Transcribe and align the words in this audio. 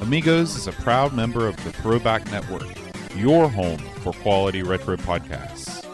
Amigos 0.00 0.56
is 0.56 0.66
a 0.66 0.72
proud 0.72 1.12
member 1.12 1.46
of 1.46 1.62
the 1.64 1.72
Throwback 1.72 2.30
Network, 2.30 2.66
your 3.14 3.48
home 3.48 3.78
for 4.02 4.12
quality 4.14 4.62
retro 4.62 4.96
podcasts. 4.96 5.84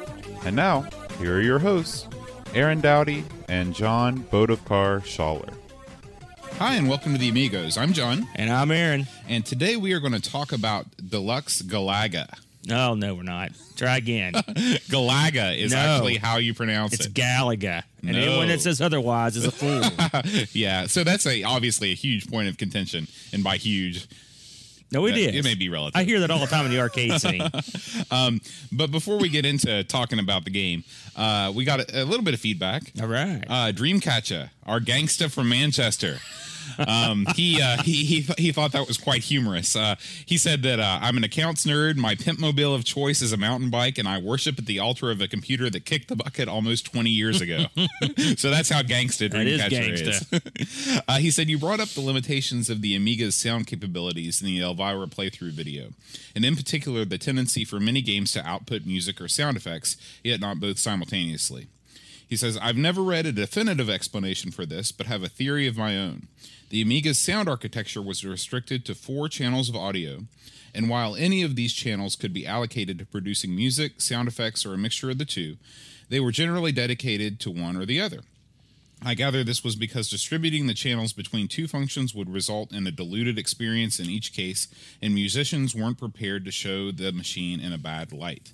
And 0.47 0.55
now, 0.55 0.87
here 1.19 1.37
are 1.39 1.41
your 1.41 1.59
hosts, 1.59 2.07
Aaron 2.55 2.81
Dowdy 2.81 3.25
and 3.49 3.75
John 3.75 4.19
Bodovkar 4.25 5.01
Schaller. 5.03 5.53
Hi, 6.59 6.77
and 6.77 6.89
welcome 6.89 7.13
to 7.13 7.19
the 7.19 7.29
Amigos. 7.29 7.77
I'm 7.77 7.93
John, 7.93 8.27
And 8.37 8.51
I'm 8.51 8.71
Aaron. 8.71 9.07
and 9.29 9.45
today 9.45 9.77
we 9.77 9.93
are 9.93 10.01
going 10.01 10.13
to 10.19 10.31
talk 10.31 10.53
about 10.53 10.87
Deluxe 10.97 11.63
Galaga. 11.63 12.29
Oh, 12.71 12.95
no, 12.95 13.15
we're 13.15 13.23
not. 13.25 13.51
Try 13.77 13.97
again. 13.99 14.33
Galaga 14.89 15.57
is 15.57 15.73
No. 15.73 15.79
actually 15.79 16.17
how 16.17 16.39
you 16.39 16.55
pronounce 16.55 16.93
it. 16.95 17.01
It's 17.01 17.07
it. 17.07 17.15
Galaga. 17.15 17.83
And 18.03 18.13
No. 18.13 18.19
anyone 18.19 18.49
that 18.49 18.61
says 18.61 18.81
otherwise 18.81 19.37
is 19.37 19.45
a 19.45 19.51
fool. 19.51 19.83
yeah, 20.53 20.87
so 20.87 21.05
that's 21.05 21.27
a 21.27 21.43
obviously 21.43 21.93
a 21.93 21.95
huge 21.95 22.29
point 22.31 22.49
of 22.49 22.57
contention, 22.59 23.07
and 23.33 23.43
by 23.45 23.57
huge, 23.57 24.07
No, 24.93 25.05
it 25.07 25.13
uh, 25.15 25.17
it 25.39 25.45
may 25.45 25.55
be 25.55 25.69
relative. 25.69 25.97
I 26.01 26.05
hear 26.05 26.21
that 26.21 26.31
all 26.31 26.39
the 26.39 26.47
time 26.47 26.65
in 26.67 26.71
the 26.73 26.81
arcade 26.81 27.21
scene. 27.21 27.43
But 28.73 28.91
before 28.91 29.19
we 29.19 29.29
get 29.29 29.45
into 29.47 29.85
talking 29.85 30.19
about 30.19 30.45
the 30.45 30.51
game, 30.51 30.85
uh, 31.17 31.53
we 31.55 31.65
got 31.65 31.81
a, 31.81 32.03
a 32.03 32.05
little 32.05 32.25
bit 32.25 32.35
of 32.35 32.41
feedback. 32.41 32.93
All 33.01 33.07
right. 33.09 33.43
Uh, 33.49 33.73
Dreamcatcher, 33.73 34.51
our 34.67 34.81
gangsta 34.81 35.31
from 35.31 35.49
Manchester. 35.49 36.19
Um, 36.79 37.27
he, 37.35 37.61
uh, 37.61 37.83
he 37.83 38.05
he 38.05 38.21
he 38.39 38.53
thought 38.53 38.73
that 38.73 38.87
was 38.87 38.99
quite 38.99 39.23
humorous. 39.23 39.77
Uh, 39.77 39.97
he 40.25 40.37
said 40.37 40.63
that 40.63 40.81
uh, 40.81 40.99
I'm 41.01 41.17
an 41.17 41.25
accounts 41.25 41.65
nerd. 41.65 41.97
My 41.97 42.15
pimp 42.15 42.39
mobile 42.39 42.75
of 42.75 42.85
choice 42.85 43.23
is 43.23 43.33
a 43.33 43.37
mountain 43.37 43.71
bike, 43.71 43.99
and 43.99 44.09
I 44.09 44.19
worship 44.19 44.59
at 44.59 44.67
the 44.67 44.79
altar 44.79 45.11
of 45.11 45.21
a 45.21 45.29
computer 45.29 45.71
that 45.71 45.85
kicked 45.85 46.09
the 46.09 46.17
bucket 46.17 46.49
almost 46.49 46.87
20 46.87 47.11
years 47.11 47.41
ago. 47.41 47.67
so 48.37 48.51
that's 48.51 48.69
how 48.69 48.83
gangsta 48.83 49.31
That 49.31 49.47
is 49.47 49.61
Dreamcatcher 49.61 50.33
is. 50.33 51.03
uh, 51.09 51.19
he 51.19 51.31
said 51.31 51.49
you 51.49 51.59
brought 51.59 51.81
up 51.81 51.89
the 51.89 52.01
limitations 52.01 52.71
of 52.71 52.83
the 52.83 52.95
Amiga's 52.95 53.35
sound 53.35 53.67
capabilities 53.67 54.41
in 54.41 54.47
the 54.47 54.61
Elvira 54.61 55.07
playthrough 55.07 55.53
video, 55.53 55.91
and 56.35 56.45
in 56.45 56.57
particular 56.57 57.05
the 57.05 57.19
tendency 57.19 57.65
for 57.65 57.81
many 57.81 58.03
games 58.03 58.33
to 58.33 58.47
output 58.47 58.87
music 58.87 59.21
or 59.21 59.29
sound 59.29 59.57
effects, 59.57 59.97
yet 60.23 60.41
not 60.41 60.61
both 60.61 60.79
simultaneously. 60.79 61.69
He 62.27 62.37
says, 62.37 62.59
I've 62.61 62.77
never 62.77 63.03
read 63.03 63.27
a 63.27 63.33
definitive 63.33 63.89
explanation 63.89 64.51
for 64.51 64.67
this, 64.67 64.91
but 64.91 65.07
have 65.07 65.23
a 65.23 65.29
theory 65.29 65.67
of 65.67 65.77
my 65.77 65.97
own. 65.97 66.27
The 66.71 66.81
Amiga's 66.81 67.19
sound 67.19 67.49
architecture 67.49 68.03
was 68.03 68.25
restricted 68.25 68.85
to 68.85 68.95
four 68.95 69.29
channels 69.29 69.69
of 69.69 69.77
audio, 69.77 70.25
and 70.75 70.89
while 70.89 71.15
any 71.15 71.43
of 71.43 71.55
these 71.55 71.73
channels 71.73 72.17
could 72.17 72.33
be 72.33 72.47
allocated 72.47 72.99
to 72.99 73.07
producing 73.07 73.55
music, 73.55 74.01
sound 74.01 74.27
effects, 74.27 74.67
or 74.67 74.75
a 74.75 74.79
mixture 74.79 75.11
of 75.11 75.19
the 75.19 75.25
two, 75.25 75.57
they 76.09 76.19
were 76.19 76.33
generally 76.33 76.73
dedicated 76.73 77.39
to 77.41 77.51
one 77.51 77.77
or 77.77 77.87
the 77.87 78.01
other. 78.01 78.21
I 79.03 79.15
gather 79.15 79.45
this 79.45 79.63
was 79.63 79.77
because 79.77 80.09
distributing 80.09 80.67
the 80.67 80.75
channels 80.75 81.13
between 81.13 81.49
two 81.49 81.69
functions 81.69 82.15
would 82.15 82.33
result 82.33 82.73
in 82.73 82.87
a 82.87 82.91
diluted 82.91 83.39
experience 83.39 84.01
in 84.01 84.11
each 84.11 84.33
case, 84.33 84.69
and 85.01 85.15
musicians 85.15 85.75
weren't 85.75 85.99
prepared 85.99 86.45
to 86.45 86.51
show 86.51 86.91
the 86.91 87.13
machine 87.13 87.61
in 87.61 87.73
a 87.73 87.79
bad 87.79 88.13
light. 88.13 88.53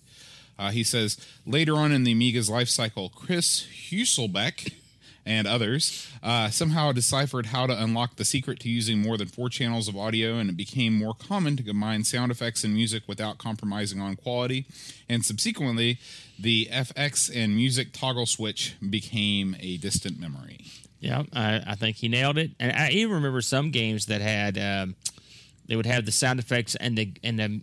Uh, 0.62 0.70
he 0.70 0.84
says 0.84 1.16
later 1.44 1.74
on 1.74 1.90
in 1.90 2.04
the 2.04 2.14
Amiga's 2.14 2.48
life 2.48 2.68
cycle, 2.68 3.08
Chris 3.08 3.66
Huelsbeck 3.90 4.72
and 5.26 5.46
others 5.46 6.08
uh, 6.22 6.50
somehow 6.50 6.92
deciphered 6.92 7.46
how 7.46 7.66
to 7.66 7.82
unlock 7.82 8.14
the 8.16 8.24
secret 8.24 8.60
to 8.60 8.68
using 8.68 9.00
more 9.00 9.16
than 9.16 9.26
four 9.26 9.48
channels 9.48 9.88
of 9.88 9.96
audio, 9.96 10.36
and 10.38 10.48
it 10.50 10.56
became 10.56 10.94
more 10.96 11.14
common 11.14 11.56
to 11.56 11.64
combine 11.64 12.04
sound 12.04 12.30
effects 12.30 12.62
and 12.62 12.74
music 12.74 13.02
without 13.08 13.38
compromising 13.38 14.00
on 14.00 14.14
quality. 14.14 14.66
And 15.08 15.24
subsequently, 15.24 15.98
the 16.38 16.68
FX 16.70 17.30
and 17.34 17.56
music 17.56 17.92
toggle 17.92 18.26
switch 18.26 18.76
became 18.88 19.56
a 19.58 19.78
distant 19.78 20.20
memory. 20.20 20.66
yeah, 21.00 21.24
I, 21.32 21.62
I 21.66 21.74
think 21.74 21.96
he 21.96 22.08
nailed 22.08 22.38
it. 22.38 22.52
And 22.60 22.70
I 22.70 22.90
even 22.90 23.14
remember 23.14 23.42
some 23.42 23.72
games 23.72 24.06
that 24.06 24.20
had 24.20 24.58
um, 24.58 24.94
they 25.66 25.74
would 25.74 25.86
have 25.86 26.06
the 26.06 26.12
sound 26.12 26.38
effects 26.38 26.76
and 26.76 26.96
the 26.96 27.12
and 27.24 27.38
the 27.38 27.60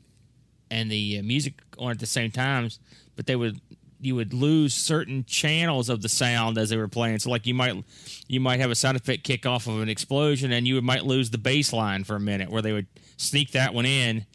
and 0.72 0.92
the 0.92 1.20
uh, 1.20 1.24
music 1.24 1.54
on 1.78 1.92
at 1.92 2.00
the 2.00 2.06
same 2.06 2.32
times, 2.32 2.80
but 3.16 3.26
they 3.26 3.36
would 3.36 3.60
you 4.02 4.16
would 4.16 4.34
lose 4.34 4.74
certain 4.74 5.26
channels 5.26 5.90
of 5.90 6.02
the 6.02 6.10
sound 6.10 6.58
as 6.58 6.70
they 6.70 6.78
were 6.78 6.88
playing. 6.88 7.20
So 7.20 7.30
like 7.30 7.46
you 7.46 7.54
might 7.54 7.84
you 8.28 8.40
might 8.40 8.60
have 8.60 8.72
a 8.72 8.76
sound 8.76 8.98
effect 8.98 9.24
kick 9.24 9.46
off 9.46 9.68
of 9.68 9.82
an 9.82 9.90
explosion, 9.90 10.52
and 10.52 10.68
you 10.68 10.82
might 10.82 11.06
lose 11.06 11.30
the 11.30 11.38
bass 11.38 11.74
line 11.74 12.04
for 12.04 12.16
a 12.16 12.20
minute, 12.20 12.50
where 12.50 12.62
they 12.62 12.74
would 12.74 12.88
sneak 13.18 13.52
that 13.52 13.74
one 13.74 13.86
in 13.86 14.26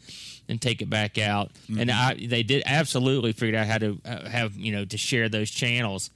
and 0.47 0.61
take 0.61 0.81
it 0.81 0.89
back 0.89 1.17
out. 1.17 1.51
And 1.77 1.89
I, 1.89 2.13
they 2.13 2.43
did 2.43 2.63
absolutely 2.65 3.33
figured 3.33 3.55
out 3.55 3.65
how 3.65 3.77
to 3.79 3.99
uh, 4.05 4.29
have 4.29 4.55
you 4.55 4.71
know 4.71 4.85
to 4.85 4.97
share 4.97 5.29
those 5.29 5.49
channels. 5.49 6.09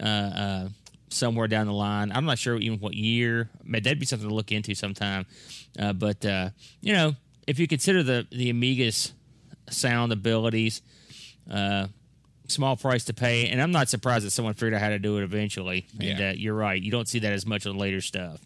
Uh, 0.00 0.06
uh, 0.06 0.68
somewhere 1.12 1.48
down 1.48 1.66
the 1.66 1.72
line, 1.72 2.12
I'm 2.14 2.24
not 2.24 2.38
sure 2.38 2.56
even 2.56 2.78
what 2.78 2.94
year. 2.94 3.50
Man, 3.64 3.82
that'd 3.82 3.98
be 3.98 4.06
something 4.06 4.28
to 4.28 4.34
look 4.34 4.52
into 4.52 4.74
sometime. 4.74 5.26
Uh, 5.78 5.92
but 5.92 6.24
uh, 6.24 6.50
you 6.80 6.92
know, 6.92 7.14
if 7.46 7.58
you 7.58 7.66
consider 7.68 8.02
the 8.02 8.26
the 8.30 8.50
Amiga's 8.50 9.12
sound 9.70 10.12
abilities, 10.12 10.82
uh, 11.50 11.86
small 12.48 12.76
price 12.76 13.04
to 13.04 13.14
pay, 13.14 13.48
and 13.48 13.60
I'm 13.62 13.72
not 13.72 13.88
surprised 13.88 14.26
that 14.26 14.30
someone 14.30 14.54
figured 14.54 14.74
out 14.74 14.80
how 14.80 14.88
to 14.90 14.98
do 14.98 15.18
it 15.18 15.22
eventually. 15.22 15.86
And 15.98 16.18
Yeah. 16.18 16.30
uh, 16.30 16.32
you're 16.32 16.54
right, 16.54 16.80
you 16.80 16.90
don't 16.90 17.08
see 17.08 17.20
that 17.20 17.32
as 17.32 17.46
much 17.46 17.66
on 17.66 17.76
later 17.78 18.00
stuff. 18.00 18.40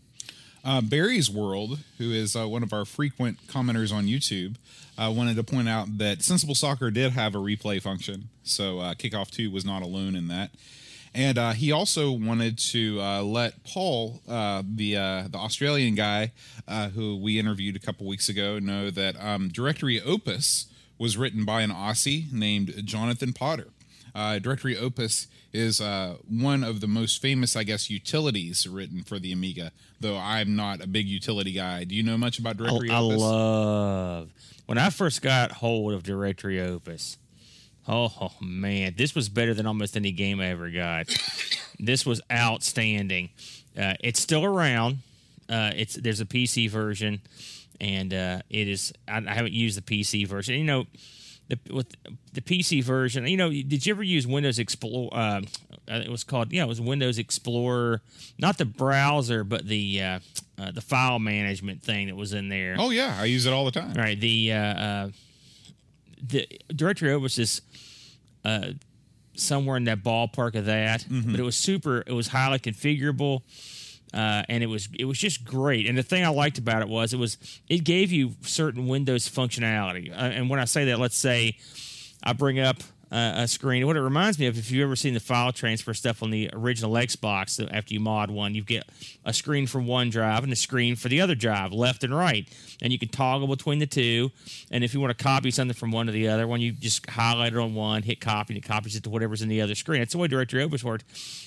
Uh, 0.62 0.80
Barry's 0.80 1.28
World, 1.30 1.78
who 1.98 2.10
is 2.12 2.34
uh, 2.34 2.48
one 2.48 2.62
of 2.62 2.72
our 2.72 2.84
frequent 2.86 3.46
commenters 3.48 3.92
on 3.92 4.06
YouTube, 4.06 4.54
uh, 4.96 5.12
wanted 5.14 5.36
to 5.36 5.42
point 5.44 5.68
out 5.68 5.98
that 5.98 6.22
Sensible 6.22 6.54
Soccer 6.54 6.90
did 6.90 7.12
have 7.12 7.34
a 7.34 7.38
replay 7.38 7.82
function, 7.82 8.28
so 8.44 8.78
uh, 8.78 8.94
Kickoff 8.94 9.30
2 9.30 9.50
was 9.50 9.64
not 9.64 9.82
alone 9.82 10.14
in 10.16 10.28
that. 10.28 10.50
And 11.16 11.38
uh, 11.38 11.52
he 11.52 11.70
also 11.70 12.10
wanted 12.10 12.58
to 12.58 13.00
uh, 13.00 13.22
let 13.22 13.62
Paul, 13.62 14.20
uh, 14.28 14.62
the 14.66 14.96
uh, 14.96 15.28
the 15.28 15.38
Australian 15.38 15.94
guy 15.94 16.32
uh, 16.66 16.88
who 16.88 17.16
we 17.16 17.38
interviewed 17.38 17.76
a 17.76 17.78
couple 17.78 18.04
weeks 18.06 18.28
ago, 18.28 18.58
know 18.58 18.90
that 18.90 19.14
um, 19.22 19.48
Directory 19.48 20.00
Opus 20.00 20.66
was 20.98 21.16
written 21.16 21.44
by 21.44 21.62
an 21.62 21.70
Aussie 21.70 22.32
named 22.32 22.74
Jonathan 22.84 23.32
Potter. 23.32 23.68
Uh, 24.14 24.38
Directory 24.38 24.76
Opus 24.76 25.26
is 25.52 25.80
uh, 25.80 26.16
one 26.28 26.62
of 26.62 26.80
the 26.80 26.86
most 26.86 27.20
famous, 27.20 27.56
I 27.56 27.64
guess, 27.64 27.90
utilities 27.90 28.66
written 28.66 29.02
for 29.02 29.18
the 29.18 29.32
Amiga. 29.32 29.72
Though 30.00 30.16
I'm 30.16 30.54
not 30.54 30.82
a 30.82 30.86
big 30.86 31.06
utility 31.06 31.52
guy. 31.52 31.84
Do 31.84 31.94
you 31.94 32.02
know 32.02 32.16
much 32.16 32.38
about 32.38 32.56
Directory 32.56 32.90
I 32.90 32.98
Opus? 32.98 33.22
I 33.22 33.26
love 33.26 34.30
when 34.66 34.78
I 34.78 34.90
first 34.90 35.22
got 35.22 35.52
hold 35.52 35.92
of 35.92 36.02
Directory 36.02 36.60
Opus. 36.60 37.18
Oh, 37.86 38.12
oh, 38.20 38.32
man, 38.40 38.94
this 38.96 39.14
was 39.14 39.28
better 39.28 39.52
than 39.52 39.66
almost 39.66 39.96
any 39.96 40.10
game 40.10 40.40
I 40.40 40.46
ever 40.46 40.70
got. 40.70 41.06
this 41.78 42.06
was 42.06 42.20
outstanding. 42.32 43.30
Uh, 43.78 43.94
it's 44.00 44.20
still 44.20 44.44
around. 44.44 44.98
Uh, 45.48 45.72
it's 45.76 45.94
there's 45.96 46.20
a 46.20 46.24
PC 46.24 46.70
version, 46.70 47.20
and 47.80 48.12
uh, 48.12 48.40
it 48.50 48.68
is. 48.68 48.92
I, 49.08 49.18
I 49.18 49.34
haven't 49.34 49.52
used 49.52 49.76
the 49.76 49.82
PC 49.82 50.26
version. 50.26 50.56
You 50.58 50.64
know, 50.64 50.86
the, 51.48 51.58
with 51.72 51.94
the 52.32 52.40
PC 52.40 52.82
version. 52.82 53.26
You 53.26 53.36
know, 53.36 53.50
did 53.50 53.86
you 53.86 53.92
ever 53.94 54.02
use 54.02 54.26
Windows 54.26 54.58
Explorer? 54.58 55.10
Uh, 55.12 55.42
it 55.86 56.10
was 56.10 56.24
called 56.24 56.52
yeah, 56.52 56.64
it 56.64 56.68
was 56.68 56.80
Windows 56.80 57.18
Explorer, 57.18 58.00
not 58.38 58.58
the 58.58 58.64
browser, 58.64 59.44
but 59.44 59.66
the 59.66 60.02
uh, 60.02 60.18
uh, 60.58 60.70
the 60.70 60.80
file 60.80 61.18
management 61.18 61.82
thing 61.82 62.06
that 62.06 62.16
was 62.16 62.32
in 62.32 62.48
there. 62.48 62.76
Oh 62.78 62.90
yeah, 62.90 63.16
I 63.18 63.26
use 63.26 63.46
it 63.46 63.52
all 63.52 63.64
the 63.64 63.70
time. 63.70 63.94
Right. 63.94 64.18
The 64.18 64.52
uh, 64.52 64.56
uh, 64.56 65.08
the 66.22 66.48
directory 66.74 67.12
Opus 67.12 67.38
is 67.38 67.62
uh, 68.44 68.68
somewhere 69.34 69.76
in 69.76 69.84
that 69.84 70.02
ballpark 70.02 70.54
of 70.54 70.66
that, 70.66 71.06
but 71.10 71.38
it 71.38 71.44
was 71.44 71.56
super. 71.56 72.02
It 72.06 72.12
was 72.12 72.28
highly 72.28 72.58
configurable, 72.58 73.42
uh, 74.14 74.44
and 74.48 74.62
it 74.62 74.68
was 74.68 74.88
it 74.98 75.06
was 75.06 75.18
just 75.18 75.44
great. 75.44 75.86
And 75.86 75.98
the 75.98 76.02
thing 76.02 76.24
I 76.24 76.28
liked 76.28 76.58
about 76.58 76.82
it 76.82 76.88
was 76.88 77.12
it 77.12 77.18
was 77.18 77.36
it 77.68 77.84
gave 77.84 78.12
you 78.12 78.32
certain 78.42 78.86
Windows 78.86 79.28
functionality. 79.28 80.10
Uh, 80.10 80.14
and 80.14 80.48
when 80.48 80.60
I 80.60 80.64
say 80.66 80.86
that, 80.86 81.00
let's 81.00 81.16
say 81.16 81.56
I 82.22 82.32
bring 82.32 82.60
up 82.60 82.76
uh, 83.14 83.32
a 83.36 83.48
screen. 83.48 83.86
What 83.86 83.96
it 83.96 84.00
reminds 84.00 84.40
me 84.40 84.46
of, 84.46 84.58
if 84.58 84.72
you've 84.72 84.82
ever 84.82 84.96
seen 84.96 85.14
the 85.14 85.20
file 85.20 85.52
transfer 85.52 85.94
stuff 85.94 86.20
on 86.20 86.30
the 86.30 86.50
original 86.52 86.90
Xbox, 86.94 87.64
after 87.72 87.94
you 87.94 88.00
mod 88.00 88.28
one, 88.28 88.56
you 88.56 88.62
get 88.64 88.88
a 89.24 89.32
screen 89.32 89.68
from 89.68 89.86
one 89.86 90.10
drive 90.10 90.42
and 90.42 90.52
a 90.52 90.56
screen 90.56 90.96
for 90.96 91.08
the 91.08 91.20
other 91.20 91.36
drive, 91.36 91.72
left 91.72 92.02
and 92.02 92.12
right, 92.12 92.48
and 92.82 92.92
you 92.92 92.98
can 92.98 93.08
toggle 93.08 93.46
between 93.46 93.78
the 93.78 93.86
two. 93.86 94.32
And 94.72 94.82
if 94.82 94.92
you 94.92 95.00
want 95.00 95.16
to 95.16 95.22
copy 95.22 95.52
something 95.52 95.76
from 95.76 95.92
one 95.92 96.06
to 96.06 96.12
the 96.12 96.26
other 96.26 96.48
one, 96.48 96.60
you 96.60 96.72
just 96.72 97.08
highlight 97.08 97.52
it 97.52 97.58
on 97.58 97.74
one, 97.74 98.02
hit 98.02 98.20
copy, 98.20 98.54
and 98.54 98.64
it 98.64 98.66
copies 98.66 98.96
it 98.96 99.04
to 99.04 99.10
whatever's 99.10 99.42
in 99.42 99.48
the 99.48 99.60
other 99.60 99.76
screen. 99.76 100.00
That's 100.00 100.12
the 100.12 100.18
way 100.18 100.26
Directory 100.26 100.64
Opus 100.64 100.82
worked. 100.82 101.04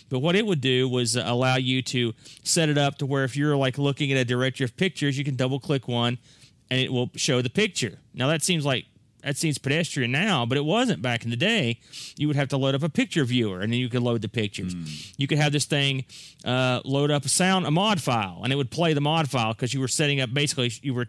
But 0.10 0.20
what 0.20 0.38
it 0.38 0.46
would 0.46 0.62
do 0.62 0.88
was 0.88 1.18
allow 1.18 1.58
you 1.58 1.82
to 1.82 2.14
set 2.44 2.70
it 2.70 2.78
up 2.78 2.98
to 3.00 3.06
where 3.06 3.26
if 3.26 3.36
you're 3.36 3.58
like 3.58 3.78
looking 3.78 4.14
at 4.14 4.18
a 4.18 4.24
directory 4.24 4.64
of 4.64 4.78
pictures, 4.78 5.18
you 5.18 5.26
can 5.26 5.36
double 5.36 5.60
click 5.60 5.90
one, 5.90 6.18
and 6.70 6.80
it 6.80 6.94
will 6.94 7.10
show 7.18 7.42
the 7.42 7.50
picture. 7.50 8.00
Now 8.14 8.28
that 8.30 8.42
seems 8.42 8.66
like 8.66 8.86
that 9.28 9.36
seems 9.36 9.58
pedestrian 9.58 10.10
now, 10.10 10.46
but 10.46 10.58
it 10.58 10.64
wasn't 10.64 11.02
back 11.02 11.26
in 11.26 11.32
the 11.32 11.36
day. 11.36 11.82
You 12.16 12.28
would 12.28 12.38
have 12.38 12.48
to 12.50 12.58
load 12.58 12.76
up 12.76 12.84
a 12.84 12.88
picture 12.88 13.26
viewer, 13.26 13.60
and 13.60 13.74
then 13.74 13.80
you 13.80 13.90
could 13.90 14.02
load 14.02 14.22
the 14.22 14.30
pictures. 14.30 14.74
You 15.18 15.28
could 15.28 15.38
have 15.38 15.52
this 15.52 15.66
thing 15.66 16.06
uh, 16.46 16.80
load 16.86 17.12
up 17.12 17.26
a 17.26 17.30
sound, 17.30 17.66
a 17.66 17.72
mod 17.72 18.02
file, 18.02 18.40
and 18.46 18.54
it 18.54 18.56
would 18.56 18.72
play 18.72 18.94
the 18.94 19.02
mod 19.02 19.30
file 19.30 19.54
because 19.54 19.74
you 19.74 19.82
were 19.82 19.90
setting 19.90 20.22
up 20.22 20.34
basically 20.34 20.72
you 20.82 20.94
were 20.94 21.08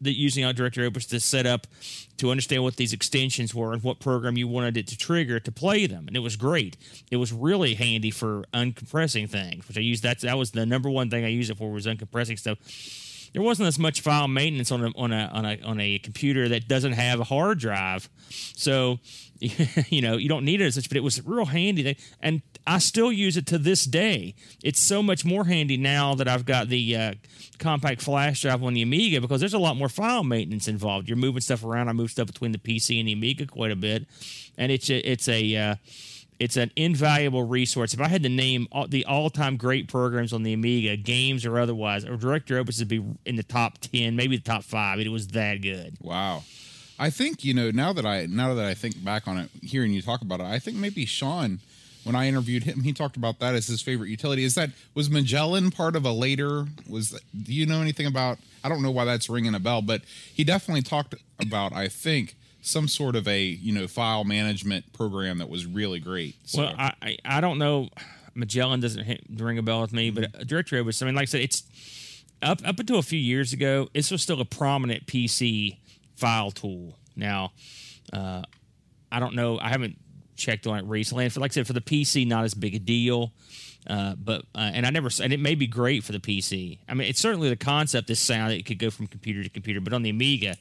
the, 0.00 0.12
using 0.12 0.44
our 0.44 0.52
director 0.52 0.84
opus 0.84 1.06
to 1.06 1.20
set 1.20 1.46
up 1.46 1.68
to 2.16 2.30
understand 2.30 2.64
what 2.64 2.74
these 2.74 2.92
extensions 2.92 3.54
were 3.54 3.72
and 3.72 3.84
what 3.84 4.00
program 4.00 4.36
you 4.36 4.48
wanted 4.48 4.76
it 4.76 4.88
to 4.88 4.98
trigger 4.98 5.38
to 5.38 5.52
play 5.52 5.86
them 5.86 6.08
and 6.08 6.16
it 6.16 6.20
was 6.20 6.36
great 6.36 6.76
it 7.10 7.16
was 7.16 7.32
really 7.32 7.74
handy 7.74 8.10
for 8.10 8.44
uncompressing 8.52 9.30
things 9.30 9.66
which 9.66 9.78
i 9.78 9.80
used 9.80 10.02
that 10.02 10.20
that 10.20 10.36
was 10.36 10.50
the 10.50 10.66
number 10.66 10.90
one 10.90 11.08
thing 11.08 11.24
i 11.24 11.28
used 11.28 11.50
it 11.50 11.56
for 11.56 11.70
was 11.70 11.86
uncompressing 11.86 12.38
stuff 12.38 12.58
there 13.34 13.42
wasn't 13.42 13.66
as 13.66 13.78
much 13.80 14.00
file 14.00 14.28
maintenance 14.28 14.70
on 14.70 14.84
a 14.84 14.92
on 14.96 15.12
a 15.12 15.28
on 15.32 15.44
a 15.44 15.60
on 15.62 15.80
a 15.80 15.98
computer 15.98 16.48
that 16.48 16.68
doesn't 16.68 16.92
have 16.92 17.18
a 17.18 17.24
hard 17.24 17.58
drive. 17.58 18.08
So, 18.56 19.00
you 19.40 20.00
know, 20.00 20.16
you 20.16 20.28
don't 20.28 20.44
need 20.44 20.60
it 20.60 20.66
as 20.66 20.76
such, 20.76 20.88
but 20.88 20.96
it 20.96 21.02
was 21.02 21.24
real 21.26 21.46
handy. 21.46 21.98
And 22.20 22.42
I 22.64 22.78
still 22.78 23.12
use 23.12 23.36
it 23.36 23.46
to 23.48 23.58
this 23.58 23.84
day. 23.84 24.36
It's 24.62 24.80
so 24.80 25.02
much 25.02 25.24
more 25.24 25.44
handy 25.44 25.76
now 25.76 26.14
that 26.14 26.28
I've 26.28 26.46
got 26.46 26.68
the 26.68 26.96
uh, 26.96 27.14
compact 27.58 28.02
flash 28.02 28.42
drive 28.42 28.62
on 28.62 28.72
the 28.72 28.82
Amiga 28.82 29.20
because 29.20 29.40
there's 29.40 29.52
a 29.52 29.58
lot 29.58 29.76
more 29.76 29.88
file 29.88 30.22
maintenance 30.22 30.68
involved. 30.68 31.08
You're 31.08 31.16
moving 31.16 31.40
stuff 31.40 31.64
around. 31.64 31.88
I 31.88 31.92
move 31.92 32.12
stuff 32.12 32.28
between 32.28 32.52
the 32.52 32.58
PC 32.58 33.00
and 33.00 33.08
the 33.08 33.12
Amiga 33.14 33.46
quite 33.46 33.72
a 33.72 33.76
bit, 33.76 34.06
and 34.56 34.70
it's 34.70 34.88
a, 34.88 34.98
it's 34.98 35.28
a 35.28 35.56
uh, 35.56 35.74
it's 36.38 36.56
an 36.56 36.70
invaluable 36.76 37.44
resource. 37.44 37.94
If 37.94 38.00
I 38.00 38.08
had 38.08 38.22
to 38.24 38.28
name 38.28 38.66
all, 38.72 38.86
the 38.86 39.04
all-time 39.04 39.56
great 39.56 39.88
programs 39.88 40.32
on 40.32 40.42
the 40.42 40.52
Amiga, 40.52 40.96
games 40.96 41.46
or 41.46 41.58
otherwise, 41.58 42.04
or 42.04 42.16
Director 42.16 42.58
Opus 42.58 42.78
would 42.80 42.88
be 42.88 43.04
in 43.24 43.36
the 43.36 43.42
top 43.42 43.78
ten, 43.78 44.16
maybe 44.16 44.36
the 44.36 44.42
top 44.42 44.64
five. 44.64 44.98
It 44.98 45.08
was 45.08 45.28
that 45.28 45.62
good. 45.62 45.96
Wow. 46.00 46.42
I 46.98 47.10
think 47.10 47.44
you 47.44 47.54
know 47.54 47.70
now 47.70 47.92
that 47.92 48.06
I 48.06 48.26
now 48.26 48.54
that 48.54 48.64
I 48.64 48.74
think 48.74 49.02
back 49.04 49.26
on 49.26 49.38
it, 49.38 49.50
hearing 49.62 49.92
you 49.92 50.02
talk 50.02 50.22
about 50.22 50.40
it, 50.40 50.46
I 50.46 50.58
think 50.58 50.76
maybe 50.76 51.04
Sean, 51.06 51.60
when 52.04 52.14
I 52.14 52.28
interviewed 52.28 52.64
him, 52.64 52.82
he 52.82 52.92
talked 52.92 53.16
about 53.16 53.40
that 53.40 53.54
as 53.54 53.66
his 53.66 53.82
favorite 53.82 54.08
utility. 54.08 54.44
Is 54.44 54.54
that 54.54 54.70
was 54.94 55.10
Magellan 55.10 55.70
part 55.70 55.96
of 55.96 56.04
a 56.04 56.12
later? 56.12 56.66
Was 56.88 57.10
do 57.10 57.52
you 57.52 57.66
know 57.66 57.80
anything 57.80 58.06
about? 58.06 58.38
I 58.62 58.68
don't 58.68 58.82
know 58.82 58.90
why 58.90 59.04
that's 59.04 59.28
ringing 59.28 59.54
a 59.54 59.60
bell, 59.60 59.82
but 59.82 60.02
he 60.32 60.44
definitely 60.44 60.82
talked 60.82 61.14
about. 61.40 61.72
I 61.72 61.88
think 61.88 62.36
some 62.64 62.88
sort 62.88 63.14
of 63.14 63.28
a 63.28 63.40
you 63.40 63.72
know 63.72 63.86
file 63.86 64.24
management 64.24 64.92
program 64.92 65.38
that 65.38 65.48
was 65.48 65.66
really 65.66 66.00
great. 66.00 66.34
So. 66.44 66.62
Well, 66.62 66.74
I, 66.76 66.92
I 67.02 67.16
I 67.24 67.40
don't 67.40 67.58
know. 67.58 67.90
Magellan 68.34 68.80
doesn't 68.80 69.20
ring 69.36 69.58
a 69.58 69.62
bell 69.62 69.82
with 69.82 69.92
me, 69.92 70.10
but 70.10 70.24
uh, 70.24 70.44
Director 70.44 70.76
Opus. 70.76 71.00
I 71.02 71.06
mean, 71.06 71.14
like 71.14 71.22
I 71.22 71.26
said, 71.26 71.42
it's 71.42 71.62
up 72.42 72.66
up 72.66 72.80
until 72.80 72.98
a 72.98 73.02
few 73.02 73.18
years 73.18 73.52
ago. 73.52 73.88
This 73.94 74.10
was 74.10 74.22
still 74.22 74.40
a 74.40 74.44
prominent 74.44 75.06
PC 75.06 75.76
file 76.16 76.50
tool. 76.50 76.98
Now, 77.14 77.52
uh, 78.12 78.42
I 79.12 79.20
don't 79.20 79.34
know. 79.34 79.58
I 79.60 79.68
haven't 79.68 79.98
checked 80.36 80.66
on 80.66 80.78
it 80.78 80.84
recently. 80.84 81.24
And 81.24 81.32
for 81.32 81.40
like 81.40 81.52
I 81.52 81.54
said, 81.54 81.66
for 81.66 81.74
the 81.74 81.80
PC, 81.80 82.26
not 82.26 82.44
as 82.44 82.54
big 82.54 82.74
a 82.74 82.78
deal. 82.78 83.32
Uh, 83.86 84.14
but 84.14 84.46
uh, 84.54 84.70
and 84.72 84.86
I 84.86 84.90
never 84.90 85.10
and 85.22 85.32
it 85.32 85.40
may 85.40 85.54
be 85.54 85.66
great 85.66 86.02
for 86.02 86.12
the 86.12 86.18
PC. 86.18 86.78
I 86.88 86.94
mean, 86.94 87.08
it's 87.08 87.20
certainly 87.20 87.50
the 87.50 87.56
concept. 87.56 88.08
This 88.08 88.20
sound 88.20 88.52
it 88.52 88.64
could 88.64 88.78
go 88.78 88.90
from 88.90 89.06
computer 89.06 89.42
to 89.42 89.50
computer, 89.50 89.80
but 89.82 89.92
on 89.92 90.02
the 90.02 90.08
Amiga, 90.08 90.56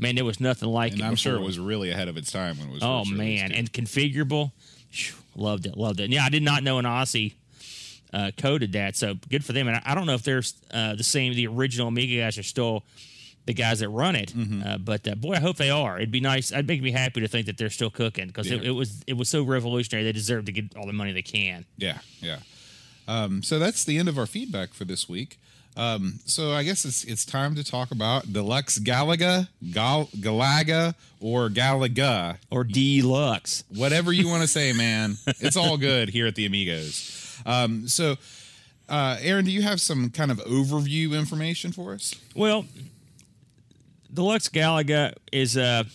man, 0.00 0.14
there 0.16 0.24
was 0.24 0.40
nothing 0.40 0.68
like 0.68 0.92
and 0.92 1.00
it. 1.00 1.04
I'm 1.04 1.16
sure 1.16 1.36
it 1.36 1.42
was 1.42 1.58
really 1.58 1.90
ahead 1.90 2.08
of 2.08 2.16
its 2.16 2.32
time 2.32 2.58
when 2.58 2.68
it 2.68 2.72
was. 2.72 2.82
Oh 2.82 3.04
man, 3.04 3.52
and 3.52 3.72
configurable. 3.72 4.52
Loved 5.36 5.66
it, 5.66 5.76
loved 5.76 6.00
it. 6.00 6.04
And 6.04 6.12
yeah, 6.12 6.24
I 6.24 6.28
did 6.28 6.42
not 6.42 6.62
know 6.64 6.78
an 6.78 6.84
Aussie 6.84 7.34
uh, 8.12 8.32
coded 8.36 8.72
that, 8.72 8.96
so 8.96 9.14
good 9.28 9.44
for 9.44 9.52
them. 9.52 9.68
And 9.68 9.76
I, 9.76 9.82
I 9.86 9.94
don't 9.94 10.06
know 10.06 10.14
if 10.14 10.22
there's 10.24 10.54
uh, 10.72 10.94
the 10.96 11.04
same. 11.04 11.34
The 11.34 11.46
original 11.46 11.88
Amiga 11.88 12.20
guys 12.22 12.36
are 12.38 12.42
still 12.42 12.82
the 13.46 13.54
guys 13.54 13.80
that 13.80 13.88
run 13.88 14.16
it, 14.16 14.32
Mm-hmm. 14.36 14.62
uh, 14.66 14.78
but 14.78 15.06
uh, 15.08 15.14
boy, 15.14 15.34
I 15.34 15.40
hope 15.40 15.56
they 15.56 15.70
are. 15.70 15.96
It'd 15.96 16.10
be 16.10 16.20
nice. 16.20 16.52
I'd 16.52 16.66
make 16.66 16.82
me 16.82 16.90
happy 16.90 17.20
to 17.20 17.28
think 17.28 17.46
that 17.46 17.56
they're 17.56 17.70
still 17.70 17.90
cooking 17.90 18.26
because 18.26 18.50
it, 18.50 18.64
it 18.64 18.70
was 18.72 19.02
it 19.06 19.14
was 19.16 19.28
so 19.28 19.42
revolutionary. 19.44 20.04
They 20.04 20.12
deserve 20.12 20.44
to 20.46 20.52
get 20.52 20.76
all 20.76 20.86
the 20.86 20.92
money 20.92 21.12
they 21.12 21.22
can. 21.22 21.64
Yeah, 21.76 21.98
yeah. 22.20 22.38
Um, 23.08 23.42
so 23.42 23.58
that's 23.58 23.84
the 23.84 23.96
end 23.98 24.08
of 24.08 24.18
our 24.18 24.26
feedback 24.26 24.74
for 24.74 24.84
this 24.84 25.08
week. 25.08 25.38
Um, 25.76 26.18
so 26.26 26.52
I 26.52 26.62
guess 26.64 26.84
it's 26.84 27.04
it's 27.04 27.24
time 27.24 27.54
to 27.54 27.64
talk 27.64 27.90
about 27.90 28.32
Deluxe 28.32 28.78
Galaga, 28.78 29.48
Gal, 29.72 30.08
Galaga, 30.16 30.94
or 31.20 31.48
Galaga, 31.48 32.36
Or 32.50 32.64
deluxe. 32.64 33.64
whatever 33.74 34.12
you 34.12 34.28
want 34.28 34.42
to 34.42 34.48
say, 34.48 34.72
man. 34.76 35.16
It's 35.38 35.56
all 35.56 35.76
good 35.78 36.10
here 36.10 36.26
at 36.26 36.34
the 36.34 36.44
Amigos. 36.46 37.40
Um, 37.46 37.88
so, 37.88 38.16
uh, 38.88 39.16
Aaron, 39.20 39.44
do 39.44 39.50
you 39.52 39.62
have 39.62 39.80
some 39.80 40.10
kind 40.10 40.30
of 40.30 40.38
overview 40.38 41.16
information 41.18 41.72
for 41.72 41.94
us? 41.94 42.14
Well, 42.34 42.66
Deluxe 44.12 44.48
Galaga 44.48 45.14
is 45.32 45.56
a 45.56 45.86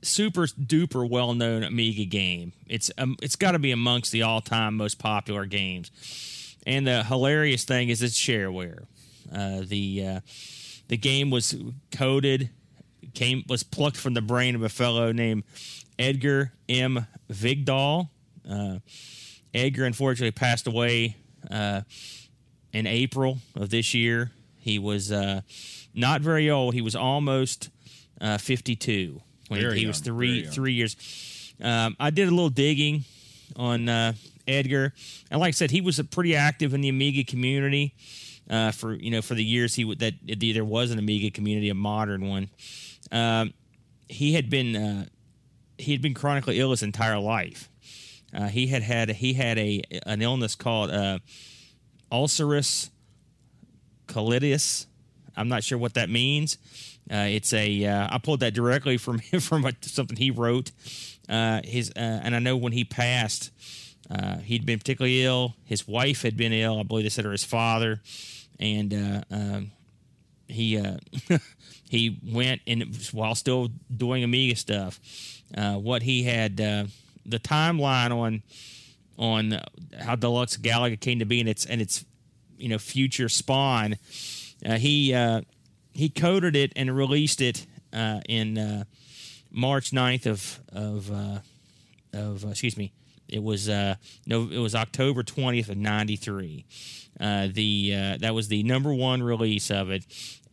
super 0.00 0.46
duper 0.46 1.08
well 1.08 1.34
known 1.34 1.64
Amiga 1.64 2.04
game. 2.04 2.52
It's 2.68 2.90
um, 2.96 3.16
it's 3.20 3.36
got 3.36 3.52
to 3.52 3.58
be 3.58 3.72
amongst 3.72 4.12
the 4.12 4.22
all 4.22 4.40
time 4.40 4.76
most 4.76 4.98
popular 4.98 5.44
games. 5.44 5.90
And 6.66 6.86
the 6.86 7.04
hilarious 7.04 7.64
thing 7.64 7.88
is 7.88 8.02
it's 8.02 8.18
shareware. 8.18 8.86
Uh, 9.32 9.62
the 9.64 10.06
uh, 10.06 10.20
the 10.88 10.96
game 10.96 11.30
was 11.30 11.54
coded 11.90 12.50
came 13.16 13.42
was 13.48 13.62
plucked 13.62 13.96
from 13.96 14.14
the 14.14 14.20
brain 14.20 14.54
of 14.54 14.62
a 14.62 14.68
fellow 14.68 15.10
named 15.10 15.42
Edgar 15.98 16.52
M. 16.68 17.06
Vigdal. 17.30 18.10
Uh, 18.48 18.78
Edgar 19.54 19.86
unfortunately 19.86 20.32
passed 20.32 20.66
away 20.66 21.16
uh, 21.50 21.80
in 22.72 22.86
April 22.86 23.38
of 23.56 23.70
this 23.70 23.94
year. 23.94 24.30
He 24.60 24.78
was 24.78 25.10
uh, 25.10 25.40
not 25.94 26.20
very 26.20 26.50
old. 26.50 26.74
He 26.74 26.82
was 26.82 26.94
almost 26.94 27.70
uh, 28.20 28.38
52 28.38 29.20
when 29.48 29.60
Very 29.60 29.78
he 29.78 29.86
was 29.86 29.98
young, 29.98 30.16
three 30.16 30.46
three 30.46 30.72
years. 30.74 31.54
Um, 31.60 31.96
I 31.98 32.10
did 32.10 32.28
a 32.28 32.30
little 32.30 32.50
digging 32.50 33.04
on 33.56 33.88
uh, 33.88 34.12
Edgar, 34.46 34.92
and 35.30 35.40
like 35.40 35.48
I 35.48 35.52
said, 35.52 35.70
he 35.70 35.80
was 35.80 36.00
pretty 36.10 36.36
active 36.36 36.74
in 36.74 36.80
the 36.80 36.88
Amiga 36.88 37.24
community 37.24 37.94
uh, 38.48 38.70
for 38.70 38.94
you 38.94 39.10
know 39.10 39.22
for 39.22 39.34
the 39.34 39.44
years 39.44 39.74
he 39.74 39.84
would 39.84 39.98
that 39.98 40.14
there 40.22 40.64
was 40.64 40.90
an 40.90 40.98
Amiga 40.98 41.30
community, 41.30 41.68
a 41.68 41.74
modern 41.74 42.28
one. 42.28 42.48
Um, 43.12 43.54
he 44.08 44.34
had 44.34 44.50
been 44.50 44.76
uh, 44.76 45.06
he 45.78 45.92
had 45.92 46.02
been 46.02 46.14
chronically 46.14 46.60
ill 46.60 46.70
his 46.70 46.82
entire 46.82 47.18
life. 47.18 47.68
Uh, 48.34 48.48
he 48.48 48.66
had 48.66 48.82
had 48.82 49.10
he 49.10 49.34
had 49.34 49.58
a 49.58 49.82
an 50.04 50.22
illness 50.22 50.54
called 50.54 50.90
uh, 50.90 51.18
ulcerous 52.10 52.90
colitis. 54.06 54.86
I'm 55.36 55.48
not 55.48 55.64
sure 55.64 55.78
what 55.78 55.94
that 55.94 56.08
means. 56.08 56.58
Uh, 57.10 57.26
it's 57.28 57.52
a 57.52 57.84
uh, 57.84 58.08
I 58.10 58.18
pulled 58.18 58.40
that 58.40 58.54
directly 58.54 58.96
from 58.96 59.18
from 59.40 59.64
a, 59.64 59.72
something 59.82 60.16
he 60.16 60.30
wrote. 60.30 60.72
His 61.28 61.90
and 61.96 62.34
I 62.34 62.38
know 62.38 62.56
when 62.56 62.72
he 62.72 62.84
passed, 62.84 63.50
uh, 64.10 64.38
he'd 64.38 64.64
been 64.64 64.78
particularly 64.78 65.24
ill. 65.24 65.54
His 65.64 65.86
wife 65.88 66.22
had 66.22 66.36
been 66.36 66.52
ill. 66.52 66.78
I 66.78 66.82
believe 66.82 67.04
they 67.04 67.10
said 67.10 67.26
or 67.26 67.32
his 67.32 67.44
father, 67.44 68.00
and 68.60 68.94
uh, 68.94 69.34
um, 69.34 69.72
he 70.46 70.78
uh, 70.78 70.98
he 71.88 72.18
went 72.24 72.62
and 72.66 72.96
while 73.12 73.34
still 73.34 73.68
doing 73.94 74.22
Amiga 74.22 74.56
stuff. 74.56 75.00
Uh, 75.56 75.74
what 75.74 76.02
he 76.02 76.22
had 76.22 76.60
uh, 76.60 76.84
the 77.24 77.38
timeline 77.38 78.12
on 78.12 78.42
on 79.18 79.60
how 79.98 80.14
Deluxe 80.14 80.56
Galaga 80.56 81.00
came 81.00 81.18
to 81.18 81.24
be 81.24 81.40
and 81.40 81.48
its 81.48 81.66
and 81.66 81.80
its 81.80 82.04
you 82.58 82.68
know 82.68 82.78
future 82.78 83.28
spawn. 83.28 83.96
He 84.64 85.42
he 85.92 86.08
coded 86.08 86.54
it 86.54 86.72
and 86.76 86.96
released 86.96 87.40
it 87.40 87.66
in 87.92 88.84
March 89.50 89.90
9th 89.90 90.26
of 90.26 90.60
of 90.72 91.42
of 92.12 92.44
excuse 92.44 92.76
me. 92.76 92.92
It 93.28 93.42
was 93.42 93.68
uh, 93.68 93.96
no, 94.26 94.48
it 94.50 94.58
was 94.58 94.74
October 94.74 95.22
20th 95.22 95.68
of 95.68 95.76
'93. 95.76 96.64
Uh, 97.18 97.48
the 97.52 97.94
uh, 97.94 98.16
that 98.18 98.34
was 98.34 98.48
the 98.48 98.62
number 98.62 98.92
one 98.92 99.22
release 99.22 99.70
of 99.70 99.90
it. 99.90 100.04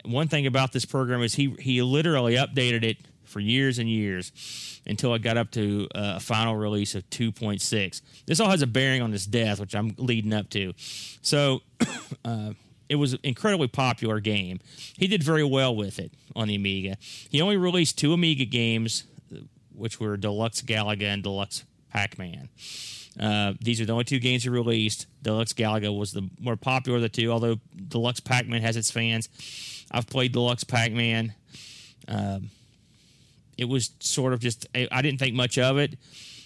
One 0.06 0.28
thing 0.28 0.46
about 0.46 0.72
this 0.72 0.86
program 0.86 1.22
is 1.22 1.36
he 1.36 1.56
he 1.60 1.82
literally 1.82 2.36
updated 2.36 2.84
it 2.84 2.98
for 3.24 3.40
years 3.40 3.80
and 3.80 3.90
years 3.90 4.82
until 4.86 5.14
it 5.14 5.22
got 5.22 5.38
up 5.38 5.52
to 5.52 5.88
uh, 5.96 6.14
a 6.18 6.20
final 6.20 6.56
release 6.56 6.94
of 6.94 7.10
2.6. 7.10 8.02
This 8.26 8.40
all 8.40 8.50
has 8.50 8.62
a 8.62 8.68
bearing 8.68 9.02
on 9.02 9.12
his 9.12 9.26
death, 9.26 9.60
which 9.60 9.76
I'm 9.76 9.96
leading 9.98 10.34
up 10.34 10.50
to. 10.52 10.74
So 11.22 11.62
uh, 12.26 12.52
it 12.90 12.96
was 12.96 13.14
an 13.14 13.20
incredibly 13.24 13.68
popular 13.68 14.20
game. 14.20 14.60
He 14.96 15.08
did 15.08 15.24
very 15.24 15.44
well 15.44 15.76
with 15.76 16.00
it 16.00 16.14
on 16.36 16.48
the 16.48 16.56
Amiga. 16.56 16.98
He 17.30 17.42
only 17.42 17.58
released 17.58 17.98
two 17.98 18.14
Amiga 18.14 18.46
games, 18.46 19.06
which 19.74 20.00
were 20.00 20.16
Deluxe 20.16 20.62
Galaga 20.62 21.06
and 21.06 21.24
Deluxe 21.24 21.64
Pac-Man. 21.94 22.50
Uh, 23.20 23.54
these 23.62 23.80
are 23.80 23.86
the 23.86 23.92
only 23.92 24.04
two 24.04 24.20
games 24.20 24.44
he 24.44 24.50
released. 24.50 25.06
Deluxe 25.22 25.54
Galaga 25.54 25.96
was 25.96 26.12
the 26.12 26.28
more 26.40 26.56
popular 26.56 26.98
of 26.98 27.04
the 27.04 27.10
two, 27.10 27.32
although 27.32 27.58
Deluxe 27.88 28.20
Pac-Man 28.20 28.62
has 28.62 28.76
its 28.76 28.90
fans. 28.90 29.30
I've 29.92 30.08
played 30.08 30.32
Deluxe 30.32 30.64
Pac-Man. 30.64 31.34
Um, 32.08 32.50
it 33.58 33.66
was 33.66 33.92
sort 34.00 34.34
of 34.34 34.40
just 34.40 34.66
I 34.74 35.02
didn't 35.04 35.20
think 35.20 35.36
much 35.36 35.60
of 35.60 35.78
it, 35.78 35.98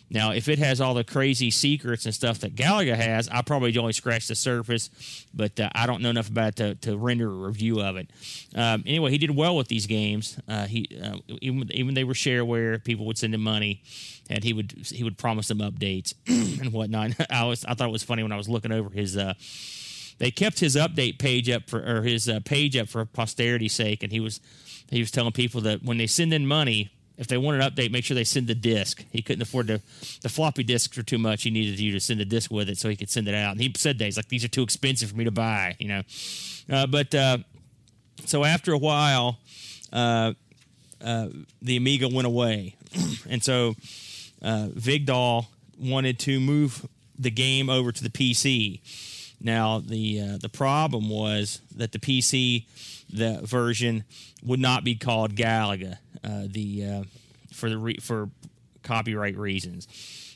Now, 0.10 0.32
if 0.32 0.48
it 0.48 0.60
has 0.60 0.80
all 0.80 0.94
the 0.94 1.04
crazy 1.04 1.52
secrets 1.52 2.06
and 2.06 2.16
stuff 2.16 2.40
that 2.40 2.56
Galaga 2.56 2.96
has, 2.96 3.28
I 3.28 3.42
probably 3.42 3.78
only 3.78 3.92
scratched 3.92 4.30
the 4.30 4.36
surface, 4.36 4.90
but 5.34 5.60
uh, 5.60 5.70
I 5.76 5.86
don't 5.86 6.02
know 6.02 6.10
enough 6.10 6.30
about 6.30 6.60
it 6.60 6.82
to, 6.82 6.90
to 6.90 6.98
render 6.98 7.30
a 7.30 7.48
review 7.48 7.82
of 7.82 7.98
it. 7.98 8.10
Um, 8.56 8.84
anyway, 8.86 9.12
he 9.12 9.18
did 9.18 9.36
well 9.36 9.56
with 9.58 9.68
these 9.68 9.86
games. 9.86 10.40
Uh, 10.48 10.66
he 10.66 10.88
uh, 11.04 11.18
even 11.42 11.70
even 11.74 11.94
they 11.94 12.06
were 12.06 12.14
shareware, 12.14 12.82
people 12.82 13.06
would 13.06 13.18
send 13.18 13.36
him 13.36 13.42
money, 13.42 13.84
and 14.30 14.44
he 14.46 14.54
would 14.54 14.72
he 14.92 15.04
would 15.04 15.18
promise 15.18 15.50
them 15.50 15.60
updates 15.60 16.14
and 16.62 16.72
whatnot. 16.72 17.12
I 17.30 17.44
was 17.44 17.66
I 17.66 17.74
thought 17.74 17.90
it 17.90 17.92
was 17.92 18.04
funny 18.04 18.24
when 18.24 18.32
I 18.32 18.38
was 18.38 18.48
looking 18.48 18.72
over 18.72 18.90
his. 18.90 19.18
Uh, 19.18 19.34
they 20.20 20.32
kept 20.32 20.60
his 20.60 20.76
update 20.76 21.20
page 21.20 21.50
up 21.50 21.70
for 21.70 21.80
or 21.80 22.02
his 22.02 22.30
uh, 22.30 22.40
page 22.46 22.78
up 22.78 22.88
for 22.88 23.04
posterity's 23.04 23.74
sake, 23.74 24.04
and 24.04 24.12
he 24.12 24.22
was 24.22 24.40
he 24.90 25.00
was 25.00 25.12
telling 25.12 25.34
people 25.34 25.60
that 25.62 25.84
when 25.84 25.98
they 25.98 26.08
send 26.08 26.34
in 26.34 26.48
money 26.48 26.92
if 27.18 27.28
they 27.28 27.38
want 27.38 27.62
an 27.62 27.70
update, 27.70 27.92
make 27.92 28.06
sure 28.06 28.16
they 28.16 28.24
send 28.24 28.48
the 28.48 28.56
disc. 28.56 29.04
He 29.12 29.22
couldn't 29.22 29.42
afford 29.42 29.68
the 29.68 29.82
the 30.22 30.30
floppy 30.30 30.64
disks 30.64 30.96
were 30.96 31.04
too 31.04 31.18
much. 31.18 31.44
He 31.44 31.50
needed 31.50 31.80
you 31.80 31.92
to 31.94 32.00
send 32.00 32.20
the 32.20 32.26
disc 32.26 32.52
with 32.52 32.70
it 32.70 32.78
so 32.78 32.90
he 32.90 32.96
could 32.96 33.10
send 33.10 33.28
it 33.28 33.36
out. 33.36 33.54
And 33.54 33.62
he 33.62 33.74
said 33.76 34.00
he's 34.00 34.18
like, 34.18 34.30
these 34.30 34.46
are 34.46 34.50
too 34.50 34.64
expensive 34.64 35.10
for 35.10 35.16
me 35.16 35.24
to 35.24 35.32
buy, 35.32 35.76
you 35.80 35.88
know. 35.88 36.02
Uh, 36.72 36.88
but 36.88 37.14
uh, 37.16 37.40
so 38.26 38.44
after 38.44 38.72
a 38.72 38.78
while, 38.78 39.40
uh, 39.92 40.34
uh 41.04 41.28
the 41.62 41.78
Amiga 41.78 42.08
went 42.08 42.28
away, 42.28 42.76
and 43.30 43.44
so 43.44 43.76
uh, 44.42 44.68
Vigdal 44.74 45.48
wanted 45.80 46.20
to 46.20 46.40
move 46.40 46.88
the 47.18 47.32
game 47.32 47.70
over 47.70 47.92
to 47.92 48.04
the 48.04 48.10
PC. 48.10 48.82
Now 49.40 49.80
the 49.80 50.22
uh, 50.22 50.38
the 50.38 50.50
problem 50.50 51.10
was 51.10 51.62
that 51.76 51.92
the 51.92 52.00
PC 52.00 52.66
the 53.12 53.42
version 53.44 54.04
would 54.44 54.60
not 54.60 54.84
be 54.84 54.96
called 54.96 55.36
Galaga 55.36 55.98
uh, 56.24 56.44
the 56.48 56.86
uh, 56.86 57.04
for 57.54 57.70
the 57.70 57.78
re- 57.78 58.00
for 58.02 58.30
copyright 58.84 59.38
reasons, 59.38 59.88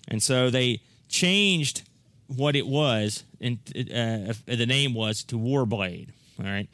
and 0.07 0.21
so 0.21 0.49
they 0.49 0.81
changed 1.09 1.83
what 2.27 2.55
it 2.55 2.65
was 2.65 3.23
and 3.41 3.57
uh, 3.75 4.33
the 4.45 4.65
name 4.65 4.93
was 4.93 5.23
to 5.23 5.37
Warblade. 5.37 6.09
All 6.39 6.45
right, 6.45 6.67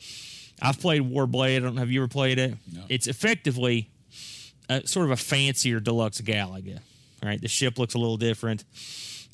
I've 0.62 0.80
played 0.80 1.02
Warblade. 1.02 1.58
I 1.58 1.60
don't 1.60 1.78
have 1.78 1.90
you 1.90 2.02
ever 2.02 2.08
played 2.08 2.38
it? 2.38 2.56
No. 2.72 2.84
It's 2.90 3.08
effectively 3.08 3.90
a, 4.70 4.86
sort 4.86 5.06
of 5.06 5.12
a 5.12 5.18
fancier 5.18 5.80
deluxe 5.80 6.22
Galaga. 6.22 6.80
All 7.24 7.30
right, 7.30 7.42
the 7.42 7.48
ship 7.48 7.80
looks 7.80 7.94
a 7.94 8.00
little 8.00 8.18
different. 8.18 8.66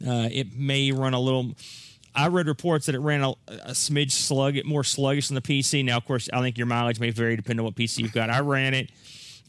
Uh, 0.06 0.30
it 0.32 0.56
may 0.56 0.92
run 0.92 1.14
a 1.14 1.20
little. 1.20 1.56
I 2.16 2.28
read 2.28 2.48
reports 2.48 2.86
that 2.86 2.96
it 2.96 3.00
ran 3.00 3.24
a, 3.24 3.32
a 3.48 3.72
smidge 3.72 4.12
slug, 4.12 4.56
it 4.56 4.66
more 4.66 4.84
sluggish 4.84 5.28
than 5.30 5.36
the 5.36 5.42
PC. 5.42 5.84
Now, 5.84 5.98
of 5.98 6.06
course, 6.06 6.30
I 6.32 6.42
think 6.42 6.58
your 6.58 6.68
mileage 6.68 7.00
may 7.00 7.10
vary 7.10 7.36
depending 7.36 7.62
on 7.62 7.66
what 7.66 7.76
PC 7.76 8.00
you've 8.00 8.14
got. 8.14 8.30
I 8.30 8.40
ran 8.40 8.74
it 8.74 8.90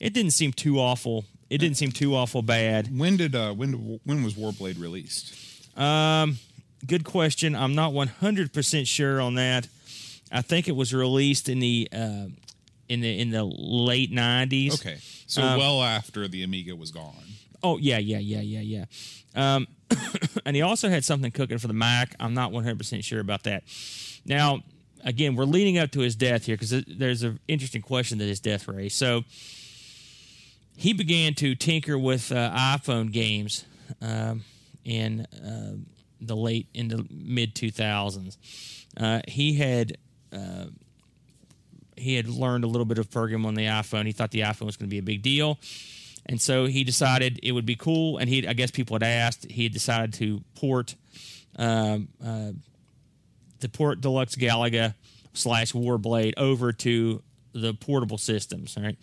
it 0.01 0.13
didn't 0.13 0.33
seem 0.33 0.53
too 0.53 0.79
awful. 0.81 1.25
It 1.51 1.59
didn't 1.59 1.77
seem 1.77 1.93
too 1.93 2.15
awful 2.17 2.43
bad. 2.43 2.97
When 2.99 3.17
did 3.17 3.35
uh 3.35 3.53
when 3.53 4.01
when 4.05 4.25
was 4.25 4.35
Warblade 4.35 4.81
released? 4.81 5.35
Um, 5.79 6.39
good 6.87 7.05
question. 7.05 7.55
I'm 7.55 7.75
not 7.75 7.93
100 7.93 8.53
percent 8.53 8.87
sure 8.89 9.21
on 9.21 9.35
that. 9.35 9.69
I 10.33 10.43
think 10.43 10.69
it 10.69 10.77
was 10.77 10.93
released 10.93 11.49
in 11.49 11.61
the 11.61 11.89
uh, 11.93 12.27
in 12.89 13.01
the 13.01 13.21
in 13.21 13.31
the 13.31 13.45
late 13.45 14.11
90s. 14.11 14.75
Okay, 14.75 14.99
so 15.27 15.43
Um, 15.43 15.59
well 15.59 15.83
after 15.83 16.27
the 16.29 16.43
Amiga 16.43 16.75
was 16.75 16.91
gone. 16.91 17.15
Oh 17.63 17.79
yeah, 17.79 17.99
yeah, 17.99 18.19
yeah, 18.19 18.41
yeah, 18.41 18.61
yeah. 18.61 18.85
Um, 19.35 19.67
and 20.47 20.57
he 20.57 20.63
also 20.63 20.89
had 20.89 21.05
something 21.05 21.31
cooking 21.31 21.59
for 21.59 21.67
the 21.67 21.75
Mac. 21.75 22.15
I'm 22.21 22.35
not 22.35 22.53
100 22.53 22.79
percent 22.79 23.05
sure 23.05 23.21
about 23.21 23.45
that. 23.45 23.65
Now, 24.25 24.63
again, 25.05 25.37
we're 25.37 25.45
leading 25.45 25.79
up 25.79 25.91
to 25.93 26.01
his 26.01 26.17
death 26.17 26.47
here 26.47 26.57
because 26.57 26.85
there's 26.87 27.23
an 27.23 27.39
interesting 27.49 27.83
question 27.83 28.19
that 28.19 28.27
his 28.27 28.41
death 28.41 28.67
raised. 28.67 28.97
So 28.97 29.25
he 30.77 30.93
began 30.93 31.35
to 31.35 31.55
tinker 31.55 31.99
with 31.99 32.33
uh, 32.33 32.51
iPhone 32.53 33.13
games 33.13 33.65
um, 34.01 34.43
in 34.85 35.21
uh, 35.21 35.75
the 36.21 36.37
late 36.37 36.69
in 36.75 36.89
the 36.89 37.07
mid 37.11 37.55
2000s. 37.55 38.37
Uh, 38.97 39.21
he 39.29 39.55
had 39.55 39.97
uh, 40.33 40.67
he 41.97 42.15
had 42.17 42.29
learned 42.29 42.65
a 42.65 42.67
little 42.67 42.85
bit 42.85 42.99
of 42.99 43.11
program 43.11 43.47
on 43.47 43.55
the 43.55 43.67
iPhone. 43.67 44.07
He 44.07 44.13
thought 44.13 44.31
the 44.31 44.41
iPhone 44.41 44.67
was 44.67 44.77
going 44.77 44.89
to 44.89 44.95
be 44.95 44.99
a 44.99 45.03
big 45.03 45.23
deal, 45.23 45.59
and 46.27 46.41
so 46.41 46.67
he 46.67 46.85
decided 46.85 47.41
it 47.43 47.53
would 47.53 47.67
be 47.67 47.77
cool. 47.77 48.19
And 48.19 48.29
he, 48.29 48.47
I 48.47 48.53
guess, 48.53 48.71
people 48.71 48.95
had 48.95 49.03
asked. 49.03 49.51
He 49.51 49.65
had 49.65 49.73
decided 49.73 50.15
to 50.15 50.43
port 50.55 50.95
um, 51.57 52.09
uh, 52.25 52.53
the 53.61 53.69
port 53.69 54.01
Deluxe 54.01 54.37
Galaga 54.37 54.95
slash 55.33 55.73
Warblade 55.73 56.35
over 56.37 56.73
to 56.73 57.23
the 57.53 57.75
portable 57.75 58.19
systems. 58.19 58.77
All 58.77 58.83
right 58.83 58.99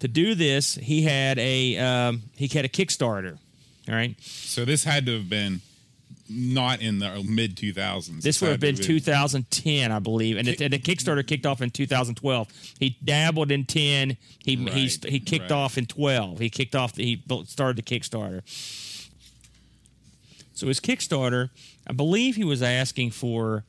to 0.00 0.08
do 0.08 0.34
this, 0.34 0.74
he 0.74 1.02
had 1.02 1.38
a 1.38 1.78
um, 1.78 2.24
he 2.34 2.46
had 2.48 2.64
a 2.64 2.68
Kickstarter. 2.68 3.38
All 3.88 3.94
right, 3.94 4.14
So 4.20 4.64
this 4.64 4.84
had 4.84 5.06
to 5.06 5.12
have 5.12 5.28
been 5.28 5.60
not 6.28 6.80
in 6.80 6.98
the 6.98 7.22
mid 7.28 7.56
2000s. 7.56 8.22
this 8.22 8.40
would 8.40 8.50
have 8.50 8.60
been 8.60 8.76
2010, 8.76 9.92
I 9.92 9.98
believe, 9.98 10.36
and, 10.36 10.48
it, 10.48 10.60
and 10.60 10.72
the 10.72 10.78
Kickstarter 10.78 11.26
kicked 11.26 11.46
off 11.46 11.60
in 11.60 11.70
2012. 11.70 12.48
He 12.78 12.96
dabbled 13.04 13.50
in 13.50 13.64
10. 13.64 14.16
He 14.38 14.56
he 14.56 14.64
Right, 14.64 15.04
he 15.04 15.20
kicked 15.20 15.50
right. 15.50 15.52
off 15.52 15.78
in 15.78 15.86
12. 15.86 16.38
He 16.38 16.50
kicked 16.50 16.74
off. 16.74 16.94
The, 16.94 17.04
he 17.04 17.22
started 17.46 17.76
the 17.76 17.82
Kickstarter. 17.82 18.42
So 20.54 20.68
his 20.68 20.80
Kickstarter, 20.80 21.50
I 21.86 21.92
believe 21.92 22.36
he 22.36 22.44
was 22.44 22.62
asking 22.62 23.10
for. 23.10 23.64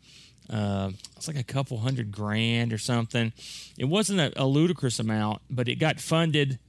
Uh, 0.47 0.91
it's 1.15 1.27
like 1.27 1.39
a 1.39 1.43
couple 1.43 1.79
hundred 1.79 2.11
grand 2.11 2.71
or 2.71 2.77
something. 2.77 3.33
It 3.79 3.85
wasn't 3.85 4.19
a, 4.19 4.31
a 4.43 4.45
ludicrous 4.45 4.99
amount, 4.99 5.41
but 5.49 5.67
it 5.67 5.79
got 5.79 5.99
funded 5.99 6.59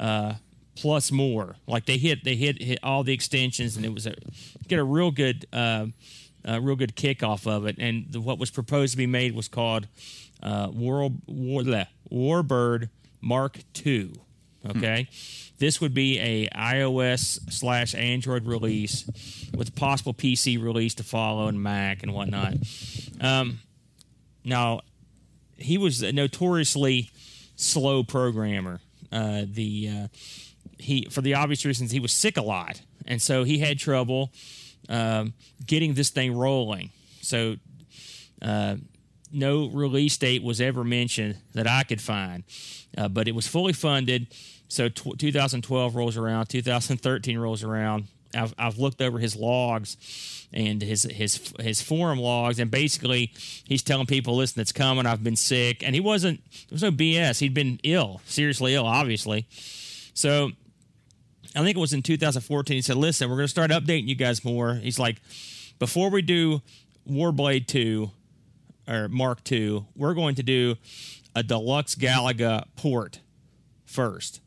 uh, 0.00 0.34
plus 0.80 1.12
more. 1.12 1.56
Like 1.66 1.84
they 1.84 1.98
hit, 1.98 2.24
they 2.24 2.36
hit, 2.36 2.62
hit 2.62 2.78
all 2.82 3.04
the 3.04 3.12
extensions, 3.12 3.76
and 3.76 3.84
it 3.84 3.92
was 3.92 4.06
a 4.06 4.14
get 4.66 4.78
a 4.78 4.84
real 4.84 5.10
good, 5.10 5.46
uh, 5.52 5.86
a 6.44 6.60
real 6.60 6.76
good 6.76 6.96
kick 6.96 7.22
off 7.22 7.46
of 7.46 7.66
it. 7.66 7.76
And 7.78 8.06
the, 8.10 8.20
what 8.20 8.38
was 8.38 8.50
proposed 8.50 8.92
to 8.92 8.96
be 8.96 9.06
made 9.06 9.34
was 9.34 9.46
called 9.46 9.88
uh, 10.42 10.68
War, 10.72 11.10
War, 11.26 11.62
bleh, 11.62 11.86
Warbird 12.10 12.88
Mark 13.20 13.58
II. 13.84 14.12
Okay, 14.68 15.08
this 15.58 15.80
would 15.80 15.94
be 15.94 16.18
a 16.18 16.48
iOS 16.48 17.50
slash 17.50 17.94
Android 17.94 18.46
release 18.46 19.08
with 19.54 19.74
possible 19.74 20.12
PC 20.12 20.62
release 20.62 20.94
to 20.96 21.02
follow 21.02 21.48
and 21.48 21.62
Mac 21.62 22.02
and 22.02 22.12
whatnot. 22.12 22.54
Um, 23.22 23.60
now, 24.44 24.80
he 25.56 25.78
was 25.78 26.02
a 26.02 26.12
notoriously 26.12 27.10
slow 27.56 28.02
programmer. 28.02 28.80
Uh, 29.12 29.42
the 29.46 29.88
uh, 29.88 30.08
he 30.80 31.06
for 31.10 31.20
the 31.20 31.34
obvious 31.34 31.64
reasons 31.64 31.90
he 31.90 32.00
was 32.00 32.12
sick 32.12 32.36
a 32.36 32.42
lot, 32.42 32.80
and 33.06 33.20
so 33.20 33.44
he 33.44 33.58
had 33.58 33.78
trouble 33.78 34.32
um, 34.88 35.34
getting 35.66 35.94
this 35.94 36.10
thing 36.10 36.36
rolling. 36.36 36.90
So. 37.20 37.56
Uh, 38.42 38.76
no 39.32 39.68
release 39.68 40.16
date 40.16 40.42
was 40.42 40.60
ever 40.60 40.82
mentioned 40.82 41.36
that 41.54 41.68
I 41.68 41.84
could 41.84 42.00
find, 42.00 42.42
uh, 42.98 43.06
but 43.06 43.28
it 43.28 43.34
was 43.34 43.46
fully 43.46 43.72
funded. 43.72 44.26
So 44.68 44.88
tw 44.88 45.18
2012 45.18 45.94
rolls 45.94 46.16
around, 46.16 46.46
2013 46.46 47.38
rolls 47.38 47.62
around. 47.62 48.08
I've, 48.34 48.54
I've 48.58 48.78
looked 48.78 49.02
over 49.02 49.18
his 49.18 49.34
logs 49.34 49.96
and 50.52 50.82
his 50.82 51.02
his 51.02 51.52
his 51.60 51.82
forum 51.82 52.18
logs, 52.18 52.58
and 52.58 52.70
basically 52.70 53.32
he's 53.64 53.82
telling 53.82 54.06
people, 54.06 54.36
"Listen, 54.36 54.60
it's 54.60 54.72
coming. 54.72 55.06
I've 55.06 55.24
been 55.24 55.36
sick," 55.36 55.82
and 55.82 55.94
he 55.94 56.00
wasn't. 56.00 56.40
There 56.68 56.74
was 56.74 56.82
no 56.82 56.92
BS. 56.92 57.40
He'd 57.40 57.54
been 57.54 57.80
ill, 57.82 58.20
seriously 58.26 58.74
ill, 58.74 58.86
obviously. 58.86 59.46
So 60.14 60.52
I 61.56 61.64
think 61.64 61.76
it 61.76 61.80
was 61.80 61.92
in 61.92 62.02
2014. 62.02 62.76
He 62.76 62.82
said, 62.82 62.96
"Listen, 62.96 63.28
we're 63.28 63.36
going 63.36 63.44
to 63.44 63.48
start 63.48 63.70
updating 63.70 64.06
you 64.06 64.14
guys 64.14 64.44
more." 64.44 64.74
He's 64.74 64.98
like, 64.98 65.20
"Before 65.78 66.10
we 66.10 66.22
do 66.22 66.62
Warblade 67.08 67.66
2 67.66 68.10
or 68.88 69.08
Mark 69.08 69.42
2, 69.44 69.86
we're 69.96 70.14
going 70.14 70.36
to 70.36 70.42
do 70.42 70.76
a 71.34 71.42
deluxe 71.42 71.94
Galaga 71.94 72.64
port 72.76 73.20
first, 73.84 74.40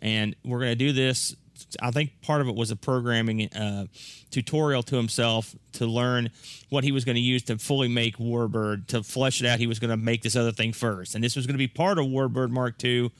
and 0.00 0.34
we're 0.44 0.58
going 0.58 0.72
to 0.72 0.76
do 0.76 0.92
this." 0.92 1.36
I 1.80 1.90
think 1.92 2.20
part 2.22 2.40
of 2.40 2.48
it 2.48 2.56
was 2.56 2.70
a 2.70 2.76
programming 2.76 3.52
uh, 3.52 3.86
tutorial 4.30 4.82
to 4.84 4.96
himself 4.96 5.54
to 5.74 5.86
learn 5.86 6.30
what 6.70 6.82
he 6.82 6.90
was 6.90 7.04
going 7.04 7.16
to 7.16 7.20
use 7.20 7.42
to 7.44 7.58
fully 7.58 7.86
make 7.86 8.16
Warbird. 8.16 8.88
To 8.88 9.02
flesh 9.04 9.40
it 9.40 9.46
out, 9.46 9.60
he 9.60 9.66
was 9.68 9.78
going 9.78 9.90
to 9.90 9.96
make 9.96 10.22
this 10.22 10.34
other 10.34 10.52
thing 10.52 10.72
first, 10.72 11.14
and 11.14 11.22
this 11.22 11.36
was 11.36 11.46
going 11.46 11.54
to 11.54 11.58
be 11.58 11.68
part 11.68 11.98
of 11.98 12.06
Warbird 12.06 12.50
Mark 12.50 12.82
II. 12.82 13.12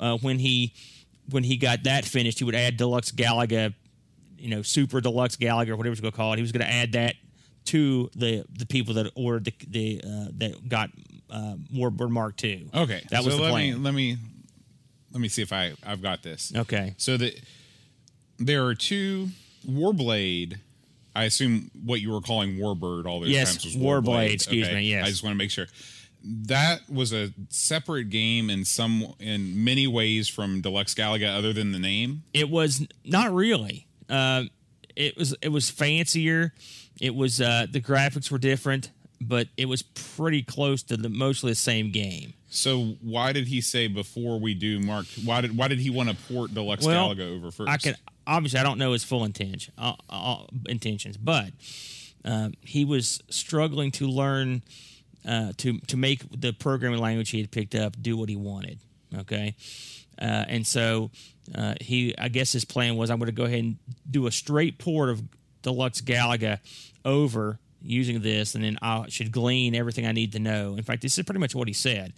Uh, 0.00 0.16
when 0.18 0.38
he 0.38 0.72
when 1.30 1.44
he 1.44 1.56
got 1.56 1.84
that 1.84 2.04
finished, 2.04 2.38
he 2.38 2.44
would 2.44 2.54
add 2.54 2.76
Deluxe 2.76 3.10
Galaga, 3.12 3.74
you 4.38 4.48
know, 4.48 4.62
Super 4.62 5.00
Deluxe 5.00 5.36
Galaga, 5.36 5.70
or 5.70 5.76
whatever 5.76 5.94
he's 5.94 6.00
going 6.00 6.12
to 6.12 6.16
call 6.16 6.32
it. 6.32 6.36
He 6.36 6.42
was 6.42 6.52
going 6.52 6.64
to 6.66 6.72
add 6.72 6.92
that 6.92 7.14
to 7.66 8.10
the 8.14 8.44
the 8.50 8.64
people 8.66 8.94
that 8.94 9.10
ordered 9.14 9.44
the, 9.44 9.54
the 9.68 10.00
uh, 10.04 10.26
that 10.38 10.68
got 10.68 10.90
uh, 11.30 11.54
Warbird 11.74 12.10
Mark 12.10 12.42
II. 12.42 12.70
Okay, 12.74 13.02
that 13.10 13.24
was 13.24 13.34
so 13.34 13.38
the 13.38 13.42
let 13.44 13.50
plan. 13.50 13.74
me 13.74 13.74
let 13.74 13.94
me 13.94 14.16
let 15.12 15.20
me 15.20 15.28
see 15.28 15.42
if 15.42 15.52
I 15.52 15.74
I've 15.84 16.02
got 16.02 16.22
this. 16.22 16.52
Okay. 16.54 16.94
So 16.96 17.16
that 17.18 17.38
there 18.38 18.64
are 18.64 18.74
two 18.74 19.28
Warblade. 19.68 20.58
I 21.14 21.24
assume 21.24 21.70
what 21.84 22.00
you 22.00 22.12
were 22.12 22.20
calling 22.20 22.56
Warbird 22.56 23.06
all 23.06 23.20
those 23.20 23.30
Yes, 23.30 23.52
times 23.54 23.64
was 23.64 23.76
Warblade, 23.76 24.32
excuse 24.34 24.68
me, 24.68 24.82
yes. 24.82 25.04
I 25.04 25.10
just 25.10 25.24
want 25.24 25.34
to 25.34 25.38
make 25.38 25.50
sure 25.50 25.66
that 26.24 26.88
was 26.90 27.12
a 27.12 27.32
separate 27.48 28.10
game 28.10 28.50
in 28.50 28.64
some 28.64 29.14
in 29.18 29.64
many 29.64 29.86
ways 29.86 30.28
from 30.28 30.60
Deluxe 30.60 30.94
Galaga, 30.94 31.36
other 31.36 31.52
than 31.52 31.72
the 31.72 31.78
name. 31.78 32.22
It 32.34 32.50
was 32.50 32.86
not 33.04 33.32
really. 33.32 33.86
Uh, 34.08 34.44
it 34.96 35.16
was 35.16 35.34
it 35.42 35.50
was 35.50 35.70
fancier. 35.70 36.52
It 37.00 37.14
was 37.14 37.40
uh, 37.40 37.66
the 37.70 37.80
graphics 37.80 38.30
were 38.30 38.38
different, 38.38 38.90
but 39.20 39.48
it 39.56 39.66
was 39.66 39.82
pretty 39.82 40.42
close 40.42 40.82
to 40.84 40.96
the 40.96 41.08
mostly 41.08 41.52
the 41.52 41.56
same 41.56 41.90
game. 41.92 42.34
So 42.50 42.96
why 43.02 43.32
did 43.32 43.46
he 43.46 43.60
say 43.60 43.88
before 43.88 44.40
we 44.40 44.54
do 44.54 44.80
Mark? 44.80 45.06
Why 45.24 45.40
did 45.40 45.56
why 45.56 45.68
did 45.68 45.78
he 45.78 45.90
want 45.90 46.08
to 46.08 46.16
port 46.32 46.54
Deluxe 46.54 46.84
Well, 46.84 47.14
Galaga 47.14 47.36
over 47.36 47.50
first? 47.50 47.70
I 47.70 47.76
can 47.76 47.94
obviously 48.26 48.58
I 48.58 48.62
don't 48.62 48.78
know 48.78 48.92
his 48.92 49.04
full 49.04 49.24
intention 49.24 49.74
uh, 49.78 49.94
uh, 50.10 50.44
intentions, 50.66 51.16
but 51.16 51.50
um, 52.24 52.54
he 52.60 52.84
was 52.84 53.22
struggling 53.30 53.90
to 53.92 54.08
learn 54.08 54.62
uh, 55.26 55.52
to 55.58 55.78
to 55.80 55.96
make 55.96 56.22
the 56.30 56.52
programming 56.52 57.00
language 57.00 57.30
he 57.30 57.40
had 57.40 57.50
picked 57.50 57.74
up 57.74 58.00
do 58.00 58.16
what 58.16 58.28
he 58.28 58.36
wanted. 58.36 58.78
Okay, 59.20 59.54
uh, 60.20 60.44
and 60.48 60.66
so 60.66 61.10
uh, 61.54 61.74
he 61.80 62.14
I 62.18 62.28
guess 62.28 62.52
his 62.52 62.64
plan 62.64 62.96
was 62.96 63.10
I'm 63.10 63.18
going 63.18 63.26
to 63.26 63.32
go 63.32 63.44
ahead 63.44 63.60
and 63.60 63.76
do 64.10 64.26
a 64.26 64.30
straight 64.30 64.78
port 64.78 65.08
of 65.08 65.22
Deluxe 65.62 66.00
Galaga 66.00 66.58
over 67.04 67.58
using 67.80 68.20
this 68.20 68.54
and 68.54 68.64
then 68.64 68.78
I 68.82 69.06
should 69.08 69.30
glean 69.30 69.74
everything 69.74 70.06
I 70.06 70.12
need 70.12 70.32
to 70.32 70.38
know. 70.38 70.74
In 70.76 70.82
fact, 70.82 71.02
this 71.02 71.16
is 71.16 71.24
pretty 71.24 71.40
much 71.40 71.54
what 71.54 71.68
he 71.68 71.74
said. 71.74 72.12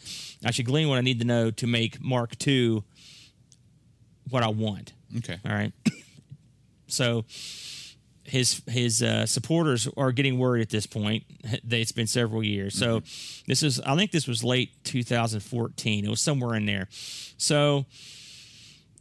I 0.44 0.50
should 0.50 0.66
glean 0.66 0.88
what 0.88 0.98
I 0.98 1.02
need 1.02 1.20
to 1.20 1.26
know 1.26 1.50
to 1.50 1.66
make 1.66 2.00
Mark 2.00 2.34
II 2.46 2.82
what 4.30 4.42
I 4.42 4.48
want. 4.48 4.92
Okay. 5.18 5.38
All 5.44 5.52
right. 5.52 5.72
so 6.86 7.24
his 8.24 8.62
his 8.66 9.02
uh, 9.02 9.26
supporters 9.26 9.88
are 9.96 10.12
getting 10.12 10.38
worried 10.38 10.62
at 10.62 10.70
this 10.70 10.86
point. 10.86 11.24
It's 11.44 11.92
been 11.92 12.06
several 12.06 12.42
years. 12.42 12.74
So 12.78 13.02
this 13.46 13.62
is 13.62 13.80
I 13.80 13.96
think 13.96 14.10
this 14.10 14.26
was 14.28 14.44
late 14.44 14.70
2014. 14.84 16.04
It 16.04 16.08
was 16.08 16.20
somewhere 16.20 16.54
in 16.54 16.66
there. 16.66 16.88
So 17.38 17.86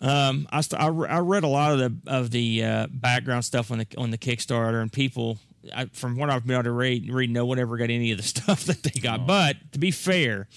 um, 0.01 0.47
I, 0.51 0.61
st- 0.61 0.81
I, 0.81 0.87
re- 0.87 1.09
I 1.09 1.19
read 1.19 1.43
a 1.43 1.47
lot 1.47 1.73
of 1.73 1.79
the 1.79 2.11
of 2.11 2.31
the 2.31 2.63
uh, 2.63 2.87
background 2.89 3.43
stuff 3.45 3.71
on 3.71 3.79
the 3.79 3.87
on 3.97 4.11
the 4.11 4.17
Kickstarter, 4.17 4.81
and 4.81 4.91
people, 4.91 5.37
I, 5.75 5.85
from 5.87 6.15
what 6.17 6.29
I've 6.29 6.45
been 6.45 6.55
able 6.55 6.63
to 6.63 6.71
read, 6.71 7.11
read, 7.11 7.29
no 7.29 7.45
one 7.45 7.59
ever 7.59 7.75
got 7.77 7.89
any 7.89 8.11
of 8.11 8.17
the 8.17 8.23
stuff 8.39 8.63
that 8.65 8.83
they 8.83 8.99
got. 9.01 9.27
But 9.27 9.57
to 9.73 9.79
be 9.79 9.91
fair, 9.91 10.47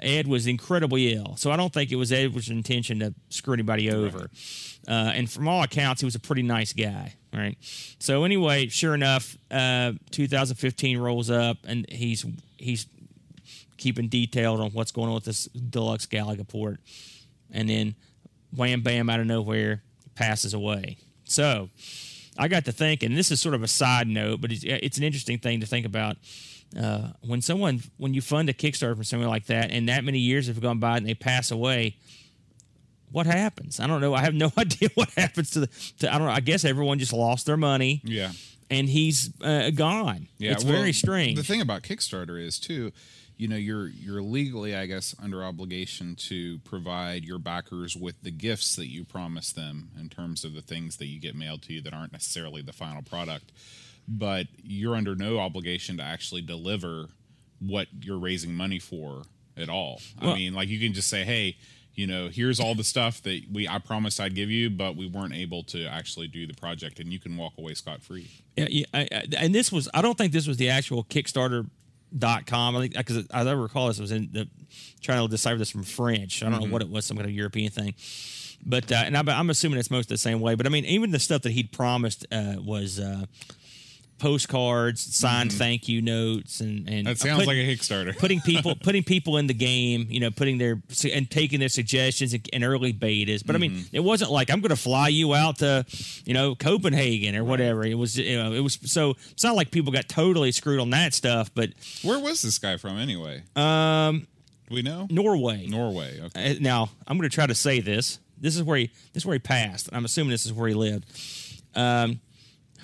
Ed 0.00 0.26
was 0.26 0.46
incredibly 0.46 1.14
ill, 1.14 1.36
so 1.36 1.52
I 1.52 1.56
don't 1.56 1.72
think 1.72 1.92
it 1.92 1.96
was 1.96 2.10
Ed's 2.10 2.50
intention 2.50 2.98
to 3.00 3.14
screw 3.28 3.54
anybody 3.54 3.90
over. 3.90 4.28
Uh, 4.88 5.12
and 5.14 5.30
from 5.30 5.46
all 5.46 5.62
accounts, 5.62 6.00
he 6.00 6.04
was 6.04 6.14
a 6.14 6.20
pretty 6.20 6.42
nice 6.42 6.72
guy. 6.72 7.14
Right. 7.32 7.56
So 8.00 8.24
anyway, 8.24 8.68
sure 8.68 8.94
enough, 8.94 9.38
uh, 9.50 9.92
2015 10.10 10.98
rolls 10.98 11.30
up, 11.30 11.58
and 11.64 11.86
he's 11.88 12.26
he's 12.56 12.86
keeping 13.76 14.08
detailed 14.08 14.60
on 14.60 14.70
what's 14.72 14.90
going 14.90 15.08
on 15.08 15.14
with 15.14 15.24
this 15.24 15.44
deluxe 15.46 16.06
Galaga 16.06 16.46
port, 16.46 16.80
and 17.52 17.68
then 17.68 17.94
wham 18.54 18.82
bam 18.82 19.08
out 19.08 19.20
of 19.20 19.26
nowhere 19.26 19.82
passes 20.16 20.54
away. 20.54 20.98
So 21.24 21.70
I 22.36 22.48
got 22.48 22.64
to 22.64 22.72
thinking. 22.72 23.14
This 23.14 23.30
is 23.30 23.40
sort 23.40 23.54
of 23.54 23.62
a 23.62 23.68
side 23.68 24.08
note, 24.08 24.40
but 24.40 24.50
it's, 24.50 24.64
it's 24.64 24.98
an 24.98 25.04
interesting 25.04 25.38
thing 25.38 25.60
to 25.60 25.66
think 25.66 25.86
about. 25.86 26.16
Uh, 26.78 27.08
when 27.26 27.42
someone, 27.42 27.82
when 27.96 28.14
you 28.14 28.20
fund 28.20 28.48
a 28.48 28.52
Kickstarter 28.52 28.96
for 28.96 29.04
someone 29.04 29.28
like 29.28 29.46
that, 29.46 29.70
and 29.70 29.88
that 29.88 30.04
many 30.04 30.18
years 30.18 30.46
have 30.46 30.60
gone 30.60 30.78
by 30.78 30.96
and 30.96 31.06
they 31.06 31.14
pass 31.14 31.50
away, 31.50 31.96
what 33.12 33.26
happens? 33.26 33.80
I 33.80 33.86
don't 33.86 34.00
know. 34.00 34.14
I 34.14 34.20
have 34.20 34.34
no 34.34 34.50
idea 34.58 34.88
what 34.94 35.10
happens 35.10 35.50
to 35.50 35.60
the. 35.60 35.66
To, 36.00 36.12
I 36.14 36.18
don't 36.18 36.26
know. 36.26 36.32
I 36.32 36.40
guess 36.40 36.64
everyone 36.64 36.98
just 36.98 37.12
lost 37.12 37.46
their 37.46 37.56
money 37.56 38.00
Yeah. 38.04 38.32
and 38.70 38.88
he's 38.88 39.30
uh, 39.42 39.70
gone. 39.70 40.28
Yeah. 40.38 40.52
it's 40.52 40.64
well, 40.64 40.74
very 40.74 40.92
strange. 40.92 41.36
The 41.36 41.44
thing 41.44 41.60
about 41.60 41.82
Kickstarter 41.82 42.40
is 42.42 42.58
too, 42.58 42.92
you 43.36 43.48
know, 43.48 43.56
you're 43.56 43.88
you're 43.88 44.22
legally, 44.22 44.74
I 44.76 44.86
guess, 44.86 45.14
under 45.22 45.42
obligation 45.42 46.14
to 46.28 46.58
provide 46.58 47.24
your 47.24 47.38
backers 47.38 47.96
with 47.96 48.22
the 48.22 48.30
gifts 48.30 48.76
that 48.76 48.88
you 48.88 49.04
promise 49.04 49.52
them 49.52 49.90
in 49.98 50.08
terms 50.08 50.44
of 50.44 50.54
the 50.54 50.62
things 50.62 50.96
that 50.98 51.06
you 51.06 51.20
get 51.20 51.34
mailed 51.34 51.62
to 51.62 51.72
you 51.72 51.80
that 51.82 51.94
aren't 51.94 52.12
necessarily 52.12 52.62
the 52.62 52.72
final 52.72 53.02
product. 53.02 53.52
But 54.08 54.46
you're 54.62 54.96
under 54.96 55.14
no 55.14 55.38
obligation 55.38 55.96
to 55.98 56.02
actually 56.02 56.42
deliver 56.42 57.08
what 57.60 57.86
you're 58.00 58.18
raising 58.18 58.54
money 58.54 58.78
for 58.78 59.22
at 59.56 59.68
all. 59.68 60.00
I 60.20 60.34
mean, 60.34 60.54
like 60.54 60.68
you 60.68 60.78
can 60.80 60.94
just 60.94 61.08
say, 61.08 61.24
hey, 61.24 61.56
you 62.00 62.06
know, 62.06 62.28
here's 62.28 62.58
all 62.58 62.74
the 62.74 62.82
stuff 62.82 63.20
that 63.24 63.42
we 63.52 63.68
I 63.68 63.78
promised 63.78 64.20
I'd 64.20 64.34
give 64.34 64.50
you, 64.50 64.70
but 64.70 64.96
we 64.96 65.06
weren't 65.06 65.34
able 65.34 65.62
to 65.64 65.84
actually 65.84 66.28
do 66.28 66.46
the 66.46 66.54
project, 66.54 66.98
and 66.98 67.12
you 67.12 67.18
can 67.18 67.36
walk 67.36 67.52
away 67.58 67.74
scot 67.74 68.02
free. 68.02 68.30
Yeah, 68.56 68.68
yeah 68.70 68.86
I, 68.94 69.08
I, 69.12 69.24
and 69.36 69.54
this 69.54 69.70
was 69.70 69.86
I 69.92 70.00
don't 70.00 70.16
think 70.16 70.32
this 70.32 70.46
was 70.46 70.56
the 70.56 70.70
actual 70.70 71.04
Kickstarter.com. 71.04 72.76
I 72.76 72.80
think 72.80 72.96
because 72.96 73.26
as 73.28 73.46
I 73.46 73.52
recall, 73.52 73.88
this 73.88 74.00
was 74.00 74.12
in 74.12 74.30
the 74.32 74.48
trying 75.02 75.22
to 75.22 75.28
decipher 75.28 75.58
this 75.58 75.70
from 75.70 75.82
French. 75.82 76.42
I 76.42 76.48
don't 76.48 76.62
know 76.62 76.72
what 76.72 76.80
it 76.80 76.88
was, 76.88 77.04
some 77.04 77.18
kind 77.18 77.28
of 77.28 77.34
European 77.34 77.70
thing. 77.70 77.94
But 78.64 78.90
uh, 78.90 79.02
and 79.04 79.14
I, 79.14 79.22
I'm 79.38 79.50
assuming 79.50 79.78
it's 79.78 79.90
most 79.90 80.08
the 80.08 80.16
same 80.16 80.40
way. 80.40 80.54
But 80.54 80.64
I 80.64 80.70
mean, 80.70 80.86
even 80.86 81.10
the 81.10 81.18
stuff 81.18 81.42
that 81.42 81.52
he'd 81.52 81.70
promised 81.70 82.26
uh, 82.32 82.54
was 82.64 82.98
uh, 82.98 83.26
postcards, 84.20 85.00
signed 85.16 85.52
thank 85.52 85.88
you 85.88 86.00
notes, 86.00 86.60
and 86.60 86.88
and 86.88 87.06
That 87.06 87.18
sounds 87.18 87.46
like 87.46 87.56
a 87.56 87.66
Kickstarter. 87.76 88.16
putting 88.16 88.40
people 88.44 88.76
putting 88.76 89.02
people 89.02 89.36
in 89.38 89.46
the 89.48 89.54
game, 89.54 90.06
you 90.08 90.20
know, 90.20 90.30
putting 90.30 90.58
their 90.58 90.80
and 91.12 91.28
taking 91.28 91.58
their 91.58 91.68
suggestions 91.68 92.32
and, 92.32 92.48
and 92.52 92.62
early 92.62 92.92
betas. 92.92 93.44
But 93.44 93.56
I 93.56 93.58
mean, 93.58 93.86
it 93.92 94.00
wasn't 94.00 94.30
like 94.30 94.50
I'm 94.50 94.60
going 94.60 94.70
to 94.70 94.76
fly 94.76 95.08
you 95.08 95.34
out 95.34 95.58
to, 95.58 95.84
you 96.24 96.34
know, 96.34 96.54
Copenhagen 96.54 97.34
or 97.34 97.42
whatever. 97.42 97.84
It 97.84 97.94
was, 97.94 98.16
you 98.16 98.36
know, 98.36 98.52
it 98.52 98.60
was 98.60 98.78
so 98.84 99.16
it's 99.32 99.42
not 99.42 99.56
like 99.56 99.70
people 99.72 99.90
got 99.92 100.08
totally 100.08 100.52
screwed 100.52 100.78
on 100.78 100.90
that 100.90 101.14
stuff. 101.14 101.50
But 101.54 101.70
Where 102.02 102.18
was 102.20 102.42
this 102.42 102.58
guy 102.58 102.76
from 102.76 102.98
anyway? 102.98 103.42
um, 103.56 104.26
Do 104.68 104.74
we 104.76 104.82
know? 104.82 105.08
Norway. 105.10 105.66
Norway. 105.66 106.20
Okay. 106.26 106.52
Uh, 106.52 106.58
now 106.60 106.90
I'm 107.08 107.16
going 107.18 107.28
to 107.28 107.34
try 107.34 107.46
to 107.46 107.54
say 107.54 107.80
this. 107.80 108.18
This 108.38 108.56
is 108.56 108.62
where 108.62 108.78
he 108.78 108.86
this 109.12 109.22
is 109.22 109.26
where 109.26 109.34
he 109.34 109.38
passed. 109.40 109.88
I'm 109.92 110.04
assuming 110.04 110.30
this 110.30 110.46
is 110.46 110.52
where 110.52 110.68
he 110.68 110.74
lived. 110.74 111.04
Um, 111.74 112.20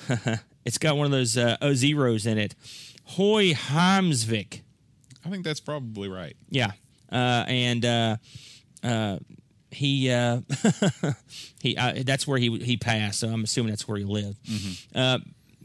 it's 0.66 0.78
got 0.78 0.96
one 0.96 1.06
of 1.06 1.12
those 1.12 1.38
uh, 1.38 1.56
O 1.62 1.72
zeros 1.74 2.26
in 2.26 2.36
it. 2.38 2.54
Hoy 3.04 3.52
Hamsvik. 3.52 4.62
I 5.24 5.30
think 5.30 5.44
that's 5.44 5.60
probably 5.60 6.08
right. 6.08 6.36
Yeah, 6.50 6.72
uh, 7.10 7.44
and 7.48 7.84
uh, 7.84 8.16
uh, 8.82 9.18
he 9.70 10.10
uh, 10.10 10.40
he 11.60 11.76
uh, 11.76 12.02
that's 12.04 12.26
where 12.26 12.38
he 12.38 12.58
he 12.58 12.76
passed. 12.76 13.20
So 13.20 13.28
I'm 13.28 13.44
assuming 13.44 13.70
that's 13.70 13.86
where 13.88 13.96
he 13.96 14.04
lived. 14.04 14.38
Uh, 14.94 15.18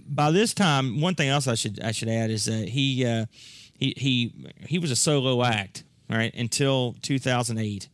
by 0.07 0.31
this 0.31 0.53
time, 0.53 1.01
one 1.01 1.15
thing 1.15 1.29
else 1.29 1.47
I 1.47 1.55
should 1.55 1.81
I 1.81 1.91
should 1.91 2.09
add 2.09 2.29
is 2.29 2.45
that 2.45 2.69
he 2.69 3.05
uh, 3.05 3.25
he 3.73 3.93
he 3.97 4.33
he 4.67 4.79
was 4.79 4.91
a 4.91 4.95
solo 4.95 5.43
act, 5.43 5.83
right? 6.09 6.33
Until 6.35 6.95
2008, 7.01 7.87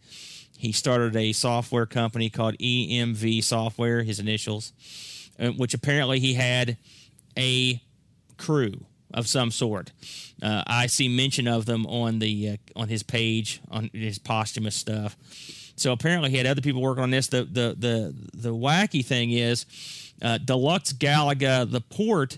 he 0.58 0.72
started 0.72 1.16
a 1.16 1.32
software 1.34 1.86
company 1.86 2.30
called 2.30 2.58
EMV 2.58 3.44
Software, 3.44 4.04
his 4.04 4.20
initials, 4.20 4.74
which 5.40 5.74
apparently 5.74 6.20
he 6.20 6.34
had 6.34 6.78
a 7.38 7.82
crew 8.38 8.86
of 9.14 9.28
some 9.28 9.52
sort. 9.52 9.92
Uh, 10.42 10.64
I 10.68 10.88
see 10.88 11.08
mention 11.08 11.48
of 11.48 11.66
them 11.66 11.86
on 11.86 12.20
the 12.20 12.50
uh, 12.50 12.58
on 12.76 12.90
his 12.90 13.04
page 13.04 13.62
on 13.70 13.90
his 13.94 14.20
posthumous 14.20 14.76
stuff. 14.76 15.16
So 15.76 15.92
apparently 15.92 16.32
he 16.32 16.38
had 16.38 16.46
other 16.48 16.62
people 16.62 16.82
working 16.82 17.04
on 17.04 17.12
this. 17.12 17.28
The 17.28 17.44
the 17.44 17.76
the 17.78 18.16
the 18.34 18.54
wacky 18.54 19.06
thing 19.06 19.32
is, 19.32 19.66
uh, 20.22 20.40
Deluxe 20.40 20.94
Galaga 20.94 21.70
the 21.70 21.82
port. 21.82 22.38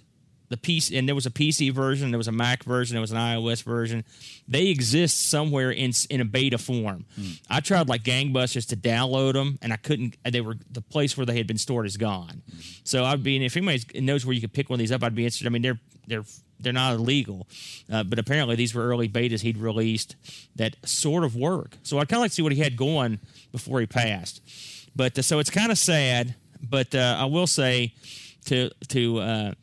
The 0.50 0.58
PC 0.58 0.98
and 0.98 1.08
there 1.08 1.16
was 1.16 1.26
a 1.26 1.32
PC 1.32 1.72
version, 1.72 2.12
there 2.12 2.18
was 2.18 2.28
a 2.28 2.32
Mac 2.32 2.64
version, 2.64 2.96
there 2.96 3.02
was 3.02 3.12
an 3.12 3.18
iOS 3.18 3.64
version. 3.64 4.04
They 4.48 4.68
exist 4.68 5.30
somewhere 5.30 5.72
in 5.72 5.92
in 6.10 6.22
a 6.22 6.26
beta 6.26 6.58
form. 6.58 7.06
I 7.50 7.60
tried 7.60 7.88
like 7.88 8.04
gangbusters 8.04 8.68
to 8.70 8.76
download 8.76 9.34
them, 9.34 9.60
and 9.62 9.72
I 9.72 9.78
couldn't. 9.78 10.18
They 10.30 10.42
were 10.42 10.56
the 10.72 10.82
place 10.82 11.16
where 11.16 11.26
they 11.26 11.38
had 11.38 11.48
been 11.48 11.58
stored 11.58 11.86
is 11.86 11.98
gone. 11.98 12.42
So 12.84 13.06
I'd 13.06 13.24
be, 13.24 13.44
if 13.46 13.56
anybody 13.56 14.02
knows 14.02 14.26
where 14.26 14.34
you 14.34 14.42
could 14.42 14.54
pick 14.54 14.70
one 14.70 14.78
of 14.78 14.80
these 14.80 14.92
up, 14.92 15.04
I'd 15.04 15.16
be 15.16 15.24
interested. 15.24 15.48
I 15.48 15.50
mean, 15.52 15.62
they're 15.62 15.80
they're 16.08 16.24
they're 16.60 16.74
not 16.74 16.96
illegal, 16.96 17.48
uh, 17.92 18.04
but 18.04 18.20
apparently 18.20 18.56
these 18.56 18.74
were 18.74 18.84
early 18.88 19.08
betas 19.08 19.42
he'd 19.42 19.58
released 19.58 20.16
that 20.56 20.76
sort 20.86 21.24
of 21.24 21.36
work. 21.36 21.78
So 21.84 22.00
I'd 22.00 22.10
kind 22.10 22.20
of 22.20 22.24
like 22.24 22.32
to 22.32 22.36
see 22.36 22.42
what 22.42 22.52
he 22.52 22.60
had 22.60 22.76
going 22.76 23.20
before 23.52 23.80
he 23.80 23.86
passed. 23.86 24.42
But 24.96 25.18
uh, 25.18 25.22
so 25.22 25.40
it's 25.40 25.50
kind 25.50 25.72
of 25.72 25.78
sad. 25.78 26.36
But 26.62 26.94
uh, 26.94 27.18
I 27.20 27.26
will 27.26 27.48
say 27.48 27.94
to 28.46 28.70
to 28.90 29.20
uh, 29.20 29.54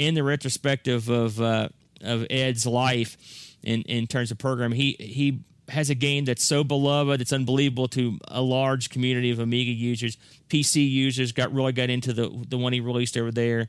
in 0.00 0.14
the 0.14 0.24
retrospective 0.24 1.10
of 1.10 1.40
uh, 1.40 1.68
of 2.00 2.26
Ed's 2.30 2.66
life 2.66 3.16
in 3.62 3.82
in 3.82 4.06
terms 4.06 4.30
of 4.30 4.38
program, 4.38 4.72
he 4.72 4.96
he 4.98 5.44
has 5.68 5.88
a 5.88 5.94
game 5.94 6.24
that's 6.24 6.42
so 6.42 6.64
beloved, 6.64 7.20
it's 7.20 7.32
unbelievable 7.32 7.86
to 7.86 8.18
a 8.26 8.40
large 8.40 8.90
community 8.90 9.30
of 9.30 9.38
Amiga 9.38 9.70
users. 9.70 10.16
PC 10.48 10.90
users 10.90 11.30
got 11.30 11.52
really 11.52 11.72
got 11.72 11.90
into 11.90 12.14
the 12.14 12.30
the 12.48 12.56
one 12.56 12.72
he 12.72 12.80
released 12.80 13.18
over 13.18 13.30
there, 13.30 13.68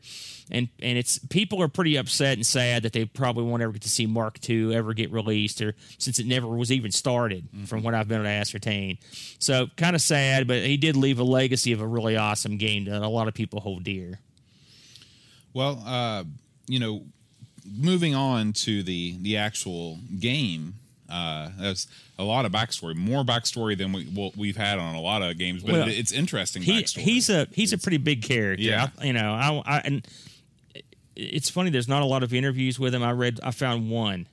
and 0.49 0.69
and 0.79 0.97
it's 0.97 1.19
people 1.19 1.61
are 1.61 1.67
pretty 1.67 1.97
upset 1.97 2.37
and 2.37 2.45
sad 2.45 2.83
that 2.83 2.93
they 2.93 3.03
probably 3.03 3.43
won't 3.43 3.61
ever 3.61 3.73
get 3.73 3.81
to 3.81 3.89
see 3.89 4.05
Mark 4.05 4.39
II 4.49 4.73
ever 4.73 4.93
get 4.93 5.11
released, 5.11 5.61
or 5.61 5.75
since 5.97 6.17
it 6.17 6.25
never 6.25 6.47
was 6.47 6.71
even 6.71 6.91
started, 6.91 7.49
from 7.65 7.83
what 7.83 7.93
I've 7.93 8.07
been 8.07 8.19
able 8.19 8.25
to 8.25 8.29
ascertain. 8.29 8.99
So 9.37 9.67
kind 9.75 9.97
of 9.97 10.01
sad, 10.01 10.47
but 10.47 10.63
he 10.63 10.77
did 10.77 10.95
leave 10.95 11.19
a 11.19 11.23
legacy 11.25 11.73
of 11.73 11.81
a 11.81 11.87
really 11.87 12.15
awesome 12.15 12.55
game 12.55 12.85
that 12.85 13.01
a 13.01 13.07
lot 13.09 13.27
of 13.27 13.33
people 13.33 13.59
hold 13.59 13.83
dear. 13.83 14.19
Well, 15.53 15.81
uh, 15.85 16.23
you 16.67 16.79
know, 16.79 17.03
moving 17.65 18.15
on 18.15 18.53
to 18.53 18.83
the 18.83 19.15
the 19.19 19.37
actual 19.37 19.99
game, 20.19 20.75
Uh, 21.09 21.49
that's 21.59 21.87
a 22.17 22.23
lot 22.23 22.45
of 22.45 22.51
backstory, 22.53 22.95
more 22.95 23.23
backstory 23.25 23.77
than 23.77 23.91
we 23.91 24.31
we've 24.37 24.55
had 24.57 24.79
on 24.79 24.95
a 24.95 25.01
lot 25.01 25.21
of 25.21 25.37
games, 25.37 25.61
but 25.63 25.73
Well, 25.73 25.87
it, 25.89 25.97
it's 25.97 26.11
interesting. 26.13 26.61
he 26.63 26.83
he's 26.83 27.29
a 27.29 27.47
he's 27.51 27.73
a 27.73 27.77
pretty 27.77 27.97
big 27.97 28.21
character. 28.21 28.63
Yeah. 28.63 28.89
I, 28.97 29.05
you 29.05 29.13
know, 29.13 29.33
I, 29.33 29.61
I 29.65 29.79
and 29.83 30.07
it's 31.15 31.49
funny. 31.49 31.69
There's 31.69 31.89
not 31.89 32.01
a 32.01 32.05
lot 32.05 32.23
of 32.23 32.33
interviews 32.33 32.79
with 32.79 32.95
him. 32.95 33.03
I 33.03 33.11
read, 33.11 33.39
I 33.43 33.51
found 33.51 33.89
one, 33.91 34.27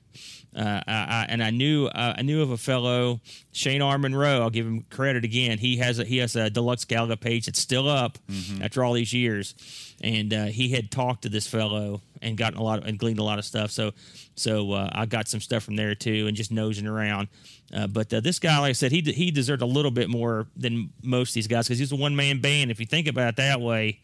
I, 0.55 0.81
I, 0.87 1.25
and 1.29 1.43
I 1.43 1.51
knew 1.51 1.85
uh, 1.87 2.15
I 2.17 2.21
knew 2.23 2.41
of 2.41 2.51
a 2.51 2.57
fellow 2.57 3.21
Shane 3.51 3.81
R. 3.81 3.97
Monroe. 3.97 4.41
I'll 4.41 4.49
give 4.49 4.65
him 4.65 4.83
credit 4.89 5.23
again. 5.23 5.57
He 5.59 5.77
has 5.77 5.99
a 5.99 6.05
he 6.05 6.17
has 6.17 6.35
a 6.35 6.49
deluxe 6.49 6.85
Galaga 6.85 7.19
page 7.19 7.45
that's 7.45 7.59
still 7.59 7.87
up 7.87 8.17
Mm-hmm. 8.29 8.63
after 8.63 8.83
all 8.83 8.93
these 8.93 9.13
years, 9.13 9.53
and 10.01 10.33
uh, 10.33 10.45
he 10.45 10.69
had 10.69 10.89
talked 10.91 11.21
to 11.23 11.29
this 11.29 11.45
fellow 11.47 12.01
and 12.21 12.35
gotten 12.37 12.57
a 12.59 12.63
lot 12.63 12.79
of, 12.79 12.85
and 12.85 12.97
gleaned 12.99 13.19
a 13.19 13.23
lot 13.23 13.37
of 13.39 13.45
stuff. 13.45 13.71
So 13.71 13.91
so 14.35 14.71
uh, 14.71 14.89
I 14.91 15.05
got 15.05 15.27
some 15.27 15.39
stuff 15.39 15.63
from 15.63 15.75
there 15.75 15.93
too, 15.95 16.25
and 16.27 16.35
just 16.35 16.51
nosing 16.51 16.87
around. 16.87 17.27
Uh, 17.71 17.85
but 17.85 18.11
uh, 18.11 18.19
this 18.19 18.39
guy, 18.39 18.57
like 18.59 18.69
I 18.69 18.73
said, 18.73 18.91
he 18.91 19.01
de- 19.01 19.11
he 19.13 19.29
deserved 19.29 19.61
a 19.61 19.65
little 19.67 19.91
bit 19.91 20.09
more 20.09 20.47
than 20.57 20.89
most 21.03 21.29
of 21.29 21.33
these 21.35 21.47
guys 21.47 21.67
because 21.67 21.77
he's 21.79 21.91
a 21.91 21.95
one 21.95 22.15
man 22.15 22.39
band. 22.41 22.71
If 22.71 22.79
you 22.79 22.87
think 22.87 23.07
about 23.07 23.29
it 23.29 23.35
that 23.35 23.61
way, 23.61 23.99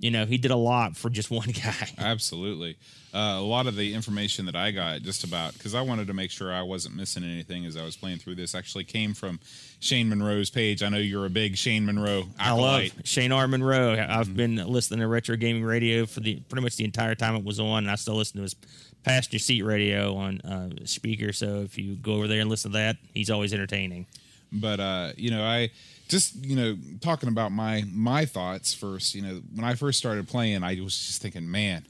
you 0.00 0.10
know 0.10 0.24
he 0.26 0.38
did 0.38 0.50
a 0.50 0.56
lot 0.56 0.96
for 0.96 1.10
just 1.10 1.30
one 1.40 1.48
guy. 1.50 1.88
Absolutely. 1.98 2.76
Uh, 3.12 3.34
a 3.38 3.42
lot 3.42 3.66
of 3.66 3.74
the 3.74 3.92
information 3.92 4.46
that 4.46 4.54
I 4.54 4.70
got 4.70 5.02
just 5.02 5.24
about 5.24 5.54
because 5.54 5.74
I 5.74 5.80
wanted 5.80 6.06
to 6.06 6.14
make 6.14 6.30
sure 6.30 6.52
I 6.52 6.62
wasn't 6.62 6.94
missing 6.94 7.24
anything 7.24 7.66
as 7.66 7.76
I 7.76 7.84
was 7.84 7.96
playing 7.96 8.18
through 8.18 8.36
this 8.36 8.54
actually 8.54 8.84
came 8.84 9.14
from 9.14 9.40
Shane 9.80 10.08
Monroe's 10.08 10.48
page. 10.48 10.80
I 10.84 10.90
know 10.90 10.98
you're 10.98 11.26
a 11.26 11.30
big 11.30 11.56
Shane 11.56 11.84
Monroe 11.84 12.26
I 12.38 12.52
love. 12.52 12.84
Shane 13.02 13.32
R. 13.32 13.48
Monroe. 13.48 13.96
I've 14.08 14.36
been 14.36 14.56
listening 14.56 15.00
to 15.00 15.08
retro 15.08 15.34
gaming 15.36 15.64
radio 15.64 16.06
for 16.06 16.20
the 16.20 16.36
pretty 16.48 16.62
much 16.62 16.76
the 16.76 16.84
entire 16.84 17.16
time 17.16 17.34
it 17.34 17.42
was 17.44 17.58
on, 17.58 17.78
and 17.78 17.90
I 17.90 17.96
still 17.96 18.14
listen 18.14 18.36
to 18.36 18.42
his 18.42 18.54
passenger 19.02 19.40
seat 19.40 19.62
radio 19.62 20.14
on 20.14 20.40
uh, 20.42 20.70
speaker. 20.84 21.32
So 21.32 21.62
if 21.62 21.76
you 21.78 21.96
go 21.96 22.12
over 22.12 22.28
there 22.28 22.40
and 22.40 22.48
listen 22.48 22.70
to 22.70 22.78
that, 22.78 22.96
he's 23.12 23.28
always 23.30 23.52
entertaining. 23.52 24.06
but 24.52 24.78
uh 24.80 25.12
you 25.16 25.30
know 25.30 25.44
i 25.44 25.68
just 26.10 26.44
you 26.44 26.56
know 26.56 26.76
talking 27.00 27.28
about 27.28 27.52
my 27.52 27.84
my 27.92 28.24
thoughts 28.24 28.74
first 28.74 29.14
you 29.14 29.22
know 29.22 29.40
when 29.54 29.64
i 29.64 29.74
first 29.74 29.96
started 29.96 30.26
playing 30.26 30.64
i 30.64 30.78
was 30.80 30.96
just 31.06 31.22
thinking 31.22 31.48
man 31.48 31.86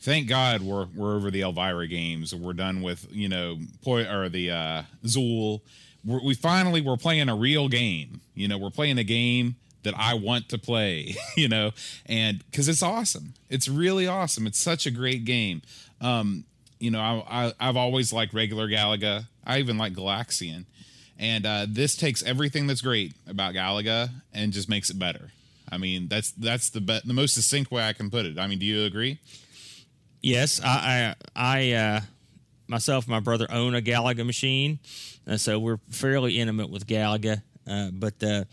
thank 0.00 0.26
god 0.26 0.62
we're 0.62 0.86
we're 0.96 1.14
over 1.14 1.30
the 1.30 1.42
elvira 1.42 1.86
games 1.86 2.34
we're 2.34 2.54
done 2.54 2.80
with 2.80 3.06
you 3.12 3.28
know 3.28 3.58
Poi, 3.84 4.04
or 4.04 4.28
the 4.28 4.50
uh 4.50 4.82
zool. 5.04 5.60
We're, 6.02 6.24
we 6.24 6.32
finally 6.32 6.80
we're 6.80 6.96
playing 6.96 7.28
a 7.28 7.36
real 7.36 7.68
game. 7.68 8.22
You 8.34 8.48
know 8.48 8.56
we're 8.56 8.70
playing 8.70 8.96
a 8.96 9.04
game 9.04 9.56
that 9.82 9.92
i 9.96 10.14
want 10.14 10.48
to 10.50 10.58
play 10.58 11.14
you 11.36 11.48
know 11.48 11.72
and 12.06 12.42
because 12.50 12.68
it's 12.68 12.82
awesome. 12.82 13.34
It's 13.50 13.68
really 13.68 14.06
awesome. 14.06 14.46
It's 14.46 14.58
such 14.58 14.86
a 14.86 14.90
great 14.90 15.24
game. 15.26 15.60
Um 16.00 16.44
you 16.78 16.90
know 16.90 17.00
i, 17.00 17.46
I 17.48 17.52
i've 17.60 17.76
always 17.76 18.10
liked 18.10 18.32
regular 18.32 18.68
galaga. 18.68 19.26
I 19.44 19.58
even 19.58 19.76
like 19.76 19.92
galaxian 19.92 20.64
and 21.20 21.44
uh, 21.44 21.66
this 21.68 21.96
takes 21.96 22.22
everything 22.22 22.66
that's 22.66 22.80
great 22.80 23.12
about 23.28 23.52
Galaga 23.52 24.08
and 24.32 24.52
just 24.52 24.70
makes 24.70 24.88
it 24.88 24.98
better. 24.98 25.30
I 25.70 25.76
mean, 25.76 26.08
that's 26.08 26.32
that's 26.32 26.70
the 26.70 26.80
be- 26.80 27.02
the 27.04 27.12
most 27.12 27.34
succinct 27.34 27.70
way 27.70 27.86
I 27.86 27.92
can 27.92 28.10
put 28.10 28.24
it. 28.24 28.38
I 28.38 28.46
mean, 28.46 28.58
do 28.58 28.64
you 28.64 28.84
agree? 28.84 29.20
Yes, 30.22 30.60
I 30.64 31.14
I, 31.36 31.52
I 31.58 31.72
uh, 31.72 32.00
myself 32.66 33.04
and 33.04 33.12
my 33.12 33.20
brother 33.20 33.46
own 33.50 33.74
a 33.74 33.82
Galaga 33.82 34.24
machine, 34.24 34.78
uh, 35.28 35.36
so 35.36 35.58
we're 35.58 35.78
fairly 35.90 36.38
intimate 36.38 36.70
with 36.70 36.86
Galaga. 36.86 37.42
Uh, 37.66 37.90
but 37.92 38.14
uh, 38.22 38.44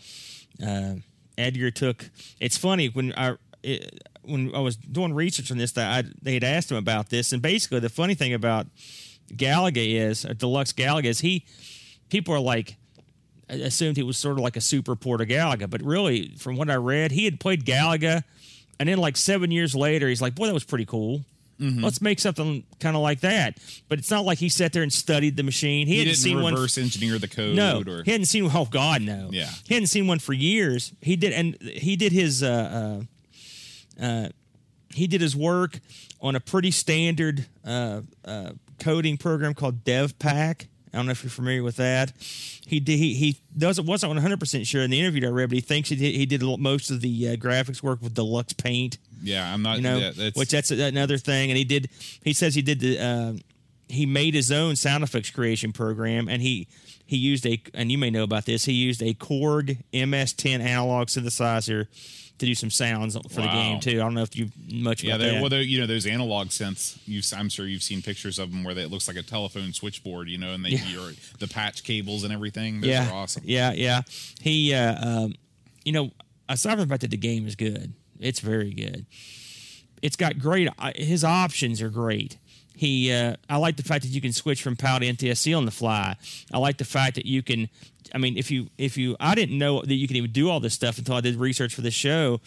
uh, 0.64 0.94
Edgar 1.38 1.70
took. 1.70 2.08
It's 2.38 2.58
funny 2.58 2.88
when 2.88 3.12
I. 3.16 3.36
It, 3.62 4.04
when 4.22 4.54
I 4.54 4.60
was 4.60 4.76
doing 4.76 5.14
research 5.14 5.50
on 5.50 5.56
this, 5.56 5.72
that 5.72 6.04
I, 6.04 6.08
they 6.20 6.34
had 6.34 6.44
asked 6.44 6.70
him 6.70 6.76
about 6.76 7.08
this, 7.08 7.32
and 7.32 7.40
basically 7.40 7.80
the 7.80 7.88
funny 7.88 8.14
thing 8.14 8.34
about 8.34 8.66
Galaga 9.32 9.78
is, 9.78 10.26
or 10.26 10.34
Deluxe 10.34 10.74
Galaga 10.74 11.06
is, 11.06 11.20
he 11.20 11.46
people 12.08 12.34
are 12.34 12.40
like 12.40 12.76
assumed 13.48 13.96
he 13.96 14.02
was 14.02 14.18
sort 14.18 14.36
of 14.38 14.44
like 14.44 14.56
a 14.56 14.60
super 14.60 14.94
port 14.94 15.20
of 15.20 15.28
Galaga, 15.28 15.68
but 15.70 15.82
really, 15.82 16.34
from 16.38 16.56
what 16.56 16.68
I 16.70 16.74
read, 16.76 17.12
he 17.12 17.24
had 17.24 17.40
played 17.40 17.64
Galaga, 17.64 18.22
and 18.78 18.88
then 18.88 18.98
like 18.98 19.16
seven 19.16 19.50
years 19.50 19.74
later, 19.74 20.08
he's 20.08 20.20
like, 20.22 20.34
"Boy, 20.34 20.46
that 20.46 20.54
was 20.54 20.64
pretty 20.64 20.84
cool. 20.84 21.24
Mm-hmm. 21.60 21.82
Let's 21.82 22.00
make 22.00 22.20
something 22.20 22.62
kind 22.78 22.94
of 22.94 23.02
like 23.02 23.20
that." 23.20 23.58
But 23.88 23.98
it's 23.98 24.10
not 24.10 24.24
like 24.24 24.38
he 24.38 24.48
sat 24.48 24.72
there 24.72 24.82
and 24.82 24.92
studied 24.92 25.36
the 25.36 25.42
machine. 25.42 25.86
He, 25.86 25.94
He 25.94 25.98
hadn't 26.00 26.12
didn't 26.12 26.22
seen 26.22 26.42
one. 26.42 26.54
reverse 26.54 26.78
engineer 26.78 27.18
the 27.18 27.26
code. 27.28 27.56
No, 27.56 27.82
or 27.86 28.02
he 28.04 28.10
hadn't 28.12 28.26
seen. 28.26 28.48
Oh 28.52 28.66
God, 28.66 29.02
no. 29.02 29.30
Yeah. 29.32 29.50
he 29.66 29.74
hadn't 29.74 29.88
seen 29.88 30.06
one 30.06 30.18
for 30.18 30.32
years. 30.34 30.92
He 31.00 31.16
did, 31.16 31.32
and 31.32 31.56
he 31.62 31.96
did 31.96 32.12
his. 32.12 32.42
Uh, 32.42 33.04
uh, 34.00 34.04
uh, 34.04 34.28
he 34.94 35.06
did 35.06 35.20
his 35.20 35.34
work 35.34 35.80
on 36.20 36.36
a 36.36 36.40
pretty 36.40 36.70
standard 36.70 37.46
uh, 37.64 38.02
uh, 38.24 38.50
coding 38.78 39.16
program 39.16 39.54
called 39.54 39.84
Devpac. 39.84 40.66
I 40.92 40.96
don't 40.96 41.06
know 41.06 41.12
if 41.12 41.22
you're 41.22 41.30
familiar 41.30 41.62
with 41.62 41.76
that. 41.76 42.12
He 42.20 42.80
did. 42.80 42.98
He, 42.98 43.14
he 43.14 43.40
doesn't 43.56 43.86
wasn't 43.86 44.14
100 44.14 44.40
percent 44.40 44.66
sure 44.66 44.82
in 44.82 44.90
the 44.90 45.00
interview 45.00 45.22
that 45.22 45.28
I 45.28 45.30
read, 45.30 45.48
but 45.50 45.56
he 45.56 45.60
thinks 45.60 45.88
he 45.88 45.96
did, 45.96 46.14
he 46.14 46.26
did 46.26 46.42
most 46.42 46.90
of 46.90 47.00
the 47.00 47.28
uh, 47.28 47.36
graphics 47.36 47.82
work 47.82 48.02
with 48.02 48.14
Deluxe 48.14 48.52
Paint 48.52 48.98
yeah, 49.22 49.52
I'm 49.52 49.62
not. 49.62 49.76
you 49.76 49.82
know, 49.82 49.98
yeah, 49.98 50.10
that's, 50.16 50.36
which 50.36 50.50
that's 50.50 50.70
another 50.70 51.18
thing. 51.18 51.50
And 51.50 51.58
he 51.58 51.64
did. 51.64 51.88
He 52.22 52.32
says 52.32 52.54
he 52.54 52.62
did 52.62 52.80
the. 52.80 52.98
Uh, 52.98 53.32
he 53.88 54.06
made 54.06 54.34
his 54.34 54.50
own 54.52 54.76
sound 54.76 55.02
effects 55.04 55.30
creation 55.30 55.72
program, 55.72 56.28
and 56.28 56.42
he 56.42 56.68
he 57.06 57.16
used 57.16 57.46
a. 57.46 57.60
And 57.74 57.90
you 57.90 57.98
may 57.98 58.10
know 58.10 58.22
about 58.22 58.44
this. 58.46 58.64
He 58.66 58.72
used 58.72 59.02
a 59.02 59.14
Korg 59.14 59.82
MS10 59.92 60.60
analog 60.60 61.08
synthesizer 61.08 61.86
to 62.38 62.46
do 62.46 62.54
some 62.54 62.70
sounds 62.70 63.16
for 63.16 63.40
the 63.40 63.48
game 63.48 63.80
too. 63.80 63.92
I 63.92 64.04
don't 64.04 64.14
know 64.14 64.22
if 64.22 64.36
you 64.36 64.50
much 64.70 65.02
yeah, 65.02 65.16
about 65.16 65.24
that. 65.24 65.42
well, 65.50 65.60
you 65.62 65.80
know, 65.80 65.86
those 65.86 66.06
analog 66.06 66.48
synths. 66.48 66.98
You've, 67.04 67.24
I'm 67.36 67.48
sure 67.48 67.66
you've 67.66 67.82
seen 67.82 68.00
pictures 68.00 68.38
of 68.38 68.52
them 68.52 68.62
where 68.62 68.74
they, 68.74 68.82
it 68.82 68.90
looks 68.92 69.08
like 69.08 69.16
a 69.16 69.22
telephone 69.24 69.72
switchboard. 69.72 70.28
You 70.28 70.38
know, 70.38 70.52
and 70.52 70.64
they 70.64 70.70
Yeah. 70.70 71.10
the 71.40 71.48
patch 71.48 71.82
cables 71.82 72.22
and 72.24 72.32
everything. 72.32 72.80
Those 72.80 72.90
yeah, 72.90 73.10
awesome. 73.12 73.42
Yeah, 73.44 73.72
yeah. 73.72 74.02
He, 74.40 74.72
uh, 74.74 75.04
um, 75.04 75.34
you 75.84 75.92
know, 75.92 76.10
aside 76.48 76.72
from 76.72 76.80
the 76.80 76.86
fact 76.86 77.00
that 77.00 77.10
the 77.10 77.16
game 77.16 77.46
is 77.46 77.56
good, 77.56 77.92
it's 78.20 78.40
very 78.40 78.72
good. 78.72 79.06
It's 80.00 80.14
got 80.16 80.38
great. 80.38 80.68
uh, 80.78 80.92
His 80.94 81.24
options 81.24 81.82
are 81.82 81.88
great. 81.90 82.38
He, 82.78 83.12
uh, 83.12 83.34
I 83.50 83.56
like 83.56 83.76
the 83.76 83.82
fact 83.82 84.04
that 84.04 84.10
you 84.10 84.20
can 84.20 84.32
switch 84.32 84.62
from 84.62 84.76
PAL 84.76 85.00
to 85.00 85.06
NTSC 85.06 85.56
on 85.56 85.64
the 85.64 85.72
fly. 85.72 86.16
I 86.52 86.58
like 86.58 86.78
the 86.78 86.84
fact 86.84 87.16
that 87.16 87.26
you 87.26 87.42
can. 87.42 87.68
I 88.14 88.18
mean, 88.18 88.38
if 88.38 88.50
you, 88.50 88.68
if 88.78 88.96
you, 88.96 89.16
I 89.20 89.34
didn't 89.34 89.58
know 89.58 89.82
that 89.82 89.94
you 89.94 90.06
can 90.06 90.16
even 90.16 90.30
do 90.30 90.48
all 90.48 90.60
this 90.60 90.72
stuff 90.72 90.96
until 90.96 91.16
I 91.16 91.20
did 91.20 91.36
research 91.36 91.74
for 91.74 91.82
the 91.82 91.90
show. 91.90 92.40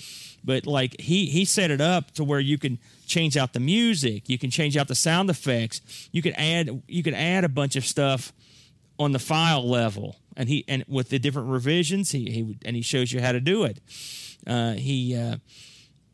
But 0.44 0.66
like 0.66 1.00
he, 1.00 1.26
he 1.26 1.46
set 1.46 1.70
it 1.70 1.82
up 1.82 2.12
to 2.12 2.24
where 2.24 2.40
you 2.40 2.58
can 2.58 2.80
change 3.06 3.38
out 3.38 3.54
the 3.54 3.60
music, 3.60 4.28
you 4.28 4.40
can 4.40 4.50
change 4.50 4.78
out 4.78 4.88
the 4.88 4.96
sound 4.96 5.30
effects, 5.30 6.10
you 6.12 6.22
can 6.22 6.34
add, 6.34 6.82
you 6.88 7.04
can 7.04 7.14
add 7.14 7.44
a 7.44 7.50
bunch 7.50 7.76
of 7.76 7.86
stuff 7.86 8.34
on 8.98 9.12
the 9.12 9.20
file 9.20 9.68
level 9.68 10.16
and 10.38 10.48
he 10.48 10.64
and 10.68 10.86
with 10.88 11.10
the 11.10 11.20
different 11.20 11.50
revisions 11.50 12.12
he, 12.12 12.30
he 12.30 12.58
and 12.64 12.76
he 12.76 12.82
shows 12.82 13.12
you 13.12 13.20
how 13.20 13.32
to 13.32 13.40
do 13.40 13.64
it 13.64 13.80
uh, 14.48 14.74
he 14.74 15.16
uh, 15.16 15.38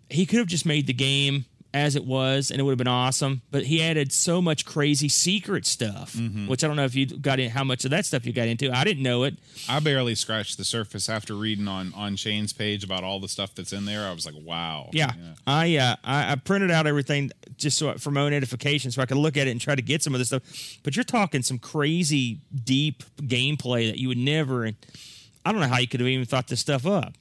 he 0.09 0.25
could 0.25 0.39
have 0.39 0.47
just 0.47 0.65
made 0.65 0.87
the 0.87 0.93
game 0.93 1.45
as 1.77 1.95
it 1.95 2.05
was 2.05 2.51
and 2.51 2.59
it 2.59 2.63
would 2.63 2.71
have 2.71 2.77
been 2.77 2.87
awesome 2.87 3.41
but 3.51 3.63
he 3.63 3.81
added 3.81 4.11
so 4.11 4.41
much 4.41 4.65
crazy 4.65 5.07
secret 5.09 5.65
stuff 5.65 6.15
which 6.47 6.63
i 6.63 6.67
don't 6.67 6.75
know 6.75 6.85
if 6.85 6.95
you 6.95 7.05
got 7.05 7.39
in 7.39 7.49
how 7.49 7.63
much 7.63 7.85
of 7.85 7.91
that 7.91 8.05
stuff 8.05 8.25
you 8.25 8.33
got 8.33 8.47
into 8.47 8.71
i 8.71 8.83
didn't 8.83 9.03
know 9.03 9.23
it 9.23 9.35
I 9.69 9.79
barely 9.79 10.15
scratched 10.15 10.57
the 10.57 10.63
surface 10.63 11.09
after 11.09 11.33
reading 11.33 11.67
on 11.67 11.93
on 11.95 12.15
Shane's 12.15 12.53
page 12.53 12.83
about 12.83 13.03
all 13.03 13.19
the 13.19 13.27
stuff 13.27 13.53
that's 13.55 13.73
in 13.73 13.85
there. 13.85 14.07
I 14.07 14.13
was 14.13 14.25
like, 14.25 14.35
wow. 14.43 14.89
yeah, 14.93 15.11
I, 15.45 15.75
uh, 15.77 15.95
I 16.03 16.31
I 16.31 16.35
printed 16.35 16.71
out 16.71 16.87
everything 16.87 17.31
just 17.57 17.77
so 17.77 17.93
for 17.95 18.11
my 18.11 18.21
own 18.21 18.33
edification, 18.33 18.91
so 18.91 19.01
I 19.01 19.05
could 19.05 19.17
look 19.17 19.35
at 19.37 19.47
it 19.47 19.51
and 19.51 19.59
try 19.59 19.75
to 19.75 19.81
get 19.81 20.03
some 20.03 20.13
of 20.13 20.19
this 20.19 20.29
stuff. 20.29 20.43
But 20.83 20.95
you're 20.95 21.03
talking 21.03 21.41
some 21.41 21.59
crazy 21.59 22.39
deep 22.63 23.03
gameplay 23.21 23.89
that 23.89 23.97
you 23.97 24.07
would 24.07 24.17
never. 24.17 24.71
I 25.47 25.51
don't 25.51 25.61
know 25.61 25.67
how 25.67 25.79
you 25.79 25.87
could 25.87 25.99
have 26.01 26.09
even 26.09 26.25
thought 26.25 26.47
this 26.47 26.59
stuff 26.59 26.85
up 26.85 27.13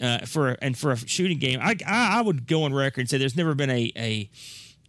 uh, 0.00 0.18
for 0.26 0.50
and 0.62 0.76
for 0.78 0.92
a 0.92 0.96
shooting 0.96 1.38
game. 1.38 1.58
I, 1.62 1.76
I 1.86 2.18
I 2.18 2.20
would 2.20 2.46
go 2.46 2.62
on 2.64 2.72
record 2.72 3.00
and 3.02 3.10
say 3.10 3.18
there's 3.18 3.36
never 3.36 3.54
been 3.54 3.70
a 3.70 3.92
a. 3.96 4.30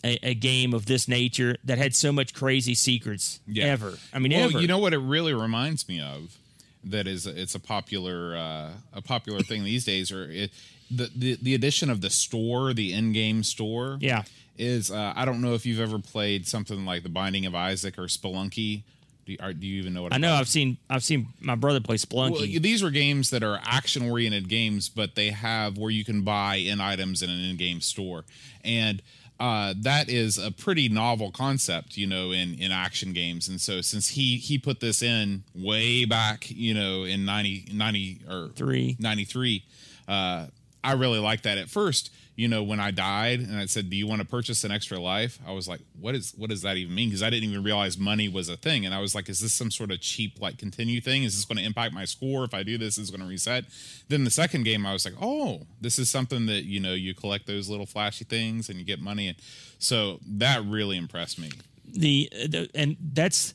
A, 0.03 0.19
a 0.21 0.33
game 0.35 0.75
of 0.75 0.85
this 0.85 1.07
nature 1.07 1.55
that 1.63 1.79
had 1.79 1.95
so 1.95 2.11
much 2.11 2.35
crazy 2.35 2.75
secrets 2.75 3.39
Yeah. 3.47 3.65
ever. 3.65 3.97
I 4.13 4.19
mean, 4.19 4.33
well, 4.33 4.49
ever. 4.49 4.59
you 4.61 4.67
know 4.67 4.77
what 4.77 4.93
it 4.93 4.99
really 4.99 5.33
reminds 5.33 5.87
me 5.89 5.99
of? 5.99 6.37
That 6.83 7.07
is, 7.07 7.25
it's 7.25 7.55
a 7.55 7.59
popular 7.59 8.35
uh, 8.35 8.69
a 8.93 9.01
popular 9.01 9.39
thing 9.39 9.63
these 9.63 9.83
days. 9.83 10.11
Or 10.11 10.29
it, 10.29 10.51
the, 10.91 11.09
the 11.15 11.39
the 11.41 11.55
addition 11.55 11.89
of 11.89 12.01
the 12.01 12.11
store, 12.11 12.71
the 12.75 12.93
in-game 12.93 13.41
store, 13.41 13.97
Yeah. 13.99 14.23
is. 14.59 14.91
Uh, 14.91 15.13
I 15.15 15.25
don't 15.25 15.41
know 15.41 15.55
if 15.55 15.65
you've 15.65 15.79
ever 15.79 15.97
played 15.97 16.45
something 16.47 16.85
like 16.85 17.01
The 17.01 17.09
Binding 17.09 17.47
of 17.47 17.55
Isaac 17.55 17.97
or 17.97 18.03
Spelunky. 18.03 18.83
Do 19.25 19.31
you, 19.31 19.37
are, 19.41 19.53
do 19.53 19.65
you 19.65 19.79
even 19.79 19.93
know 19.93 20.03
what 20.03 20.13
I 20.13 20.17
know 20.17 20.33
I've 20.33 20.47
seen 20.47 20.77
I've 20.89 21.03
seen 21.03 21.27
my 21.39 21.55
brother 21.55 21.79
play 21.79 21.95
Splunky. 21.95 22.31
Well, 22.31 22.61
these 22.61 22.83
are 22.83 22.91
games 22.91 23.31
that 23.31 23.43
are 23.43 23.59
action 23.63 24.09
oriented 24.09 24.47
games, 24.49 24.87
but 24.87 25.15
they 25.15 25.31
have 25.31 25.77
where 25.77 25.89
you 25.89 26.05
can 26.05 26.21
buy 26.21 26.55
in 26.55 26.79
items 26.79 27.23
in 27.23 27.29
an 27.29 27.39
in 27.39 27.57
game 27.57 27.81
store. 27.81 28.23
And 28.63 29.01
uh, 29.39 29.73
that 29.77 30.09
is 30.09 30.37
a 30.37 30.51
pretty 30.51 30.87
novel 30.87 31.31
concept, 31.31 31.97
you 31.97 32.07
know, 32.07 32.31
in, 32.31 32.53
in 32.55 32.71
action 32.71 33.13
games. 33.13 33.49
And 33.49 33.59
so 33.59 33.81
since 33.81 34.09
he 34.09 34.37
he 34.37 34.57
put 34.57 34.79
this 34.79 35.01
in 35.01 35.43
way 35.53 36.05
back, 36.05 36.49
you 36.49 36.73
know, 36.73 37.03
in 37.03 37.25
90, 37.25 37.69
90 37.73 38.21
or 38.29 38.49
Three. 38.55 38.95
93, 38.99 39.63
uh, 40.07 40.47
I 40.85 40.93
really 40.93 41.19
like 41.19 41.41
that. 41.41 41.57
At 41.57 41.69
first, 41.69 42.11
you 42.35 42.47
know, 42.47 42.61
when 42.61 42.79
I 42.79 42.91
died 42.91 43.39
and 43.39 43.57
I 43.57 43.65
said, 43.65 43.89
"Do 43.89 43.95
you 43.95 44.05
want 44.07 44.21
to 44.21 44.27
purchase 44.27 44.63
an 44.63 44.71
extra 44.71 44.99
life?" 44.99 45.39
I 45.47 45.51
was 45.51 45.67
like, 45.67 45.79
"What 45.99 46.15
is 46.15 46.33
what 46.37 46.49
does 46.49 46.61
that 46.61 46.77
even 46.77 46.93
mean?" 46.93 47.09
Because 47.09 47.23
I 47.23 47.29
didn't 47.29 47.49
even 47.49 47.63
realize 47.63 47.97
money 47.97 48.27
was 48.27 48.49
a 48.49 48.57
thing, 48.57 48.85
and 48.85 48.93
I 48.93 48.99
was 48.99 49.15
like, 49.15 49.27
"Is 49.29 49.39
this 49.39 49.53
some 49.53 49.71
sort 49.71 49.91
of 49.91 49.99
cheap 50.01 50.39
like 50.39 50.57
continue 50.57 51.01
thing? 51.01 51.23
Is 51.23 51.35
this 51.35 51.45
going 51.45 51.57
to 51.57 51.63
impact 51.63 51.93
my 51.93 52.05
score 52.05 52.43
if 52.43 52.53
I 52.53 52.61
do 52.63 52.77
this? 52.77 52.97
Is 52.97 53.09
going 53.09 53.21
to 53.21 53.27
reset?" 53.27 53.65
Then 54.09 54.25
the 54.25 54.29
second 54.29 54.63
game, 54.63 54.85
I 54.85 54.93
was 54.93 55.05
like, 55.05 55.15
"Oh, 55.19 55.61
this 55.81 55.97
is 55.97 56.09
something 56.09 56.45
that 56.45 56.65
you 56.65 56.79
know 56.79 56.93
you 56.93 57.15
collect 57.15 57.47
those 57.47 57.67
little 57.69 57.85
flashy 57.87 58.25
things 58.25 58.69
and 58.69 58.77
you 58.77 58.85
get 58.85 58.99
money." 58.99 59.27
And 59.29 59.37
so 59.79 60.19
that 60.27 60.63
really 60.65 60.97
impressed 60.97 61.39
me. 61.39 61.49
the, 61.87 62.29
the 62.31 62.69
and 62.75 62.97
that's 63.13 63.53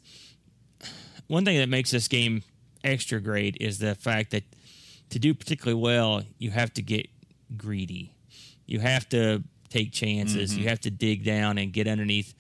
one 1.28 1.44
thing 1.44 1.58
that 1.58 1.68
makes 1.68 1.90
this 1.90 2.08
game 2.08 2.42
extra 2.82 3.20
great 3.20 3.56
is 3.60 3.78
the 3.78 3.94
fact 3.94 4.30
that 4.30 4.44
to 5.10 5.18
do 5.18 5.34
particularly 5.34 5.80
well, 5.80 6.22
you 6.38 6.50
have 6.50 6.72
to 6.74 6.82
get 6.82 7.08
greedy. 7.56 8.14
You 8.66 8.80
have 8.80 9.08
to 9.10 9.42
take 9.68 9.92
chances. 9.92 10.56
You 10.56 10.68
have 10.68 10.80
to 10.80 10.90
dig 10.90 11.24
down 11.24 11.56
and 11.58 11.72
get 11.72 11.86
underneath 11.86 12.34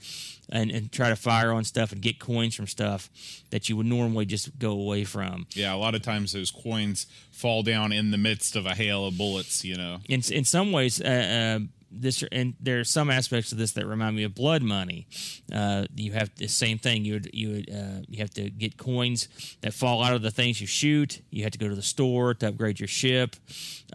and, 0.48 0.70
and 0.70 0.90
try 0.90 1.08
to 1.08 1.16
fire 1.16 1.52
on 1.52 1.64
stuff 1.64 1.92
and 1.92 2.00
get 2.00 2.18
coins 2.18 2.54
from 2.54 2.66
stuff 2.66 3.08
that 3.50 3.68
you 3.68 3.76
would 3.76 3.86
normally 3.86 4.26
just 4.26 4.58
go 4.58 4.72
away 4.72 5.04
from. 5.04 5.46
Yeah, 5.54 5.74
a 5.74 5.76
lot 5.76 5.94
of 5.94 6.02
times 6.02 6.32
those 6.32 6.50
coins 6.50 7.06
fall 7.30 7.62
down 7.62 7.92
in 7.92 8.10
the 8.10 8.18
midst 8.18 8.56
of 8.56 8.66
a 8.66 8.74
hail 8.74 9.06
of 9.06 9.16
bullets. 9.16 9.64
You 9.64 9.76
know. 9.76 9.98
in 10.08 10.22
in 10.30 10.44
some 10.44 10.72
ways, 10.72 11.00
uh, 11.00 11.58
uh, 11.60 11.66
this 11.90 12.22
and 12.30 12.54
there 12.60 12.80
are 12.80 12.84
some 12.84 13.10
aspects 13.10 13.52
of 13.52 13.58
this 13.58 13.72
that 13.72 13.86
remind 13.86 14.16
me 14.16 14.24
of 14.24 14.34
blood 14.34 14.62
money. 14.62 15.06
Uh, 15.52 15.86
you 15.94 16.12
have 16.12 16.34
the 16.36 16.46
same 16.46 16.78
thing. 16.78 17.04
You 17.04 17.14
would 17.14 17.30
you 17.32 17.48
would 17.50 17.70
uh, 17.70 18.02
you 18.08 18.18
have 18.18 18.30
to 18.34 18.50
get 18.50 18.76
coins 18.76 19.28
that 19.60 19.74
fall 19.74 20.02
out 20.02 20.14
of 20.14 20.22
the 20.22 20.30
things 20.30 20.60
you 20.60 20.66
shoot. 20.66 21.20
You 21.30 21.42
have 21.42 21.52
to 21.52 21.58
go 21.58 21.68
to 21.68 21.74
the 21.74 21.82
store 21.82 22.34
to 22.34 22.48
upgrade 22.48 22.80
your 22.80 22.88
ship 22.88 23.36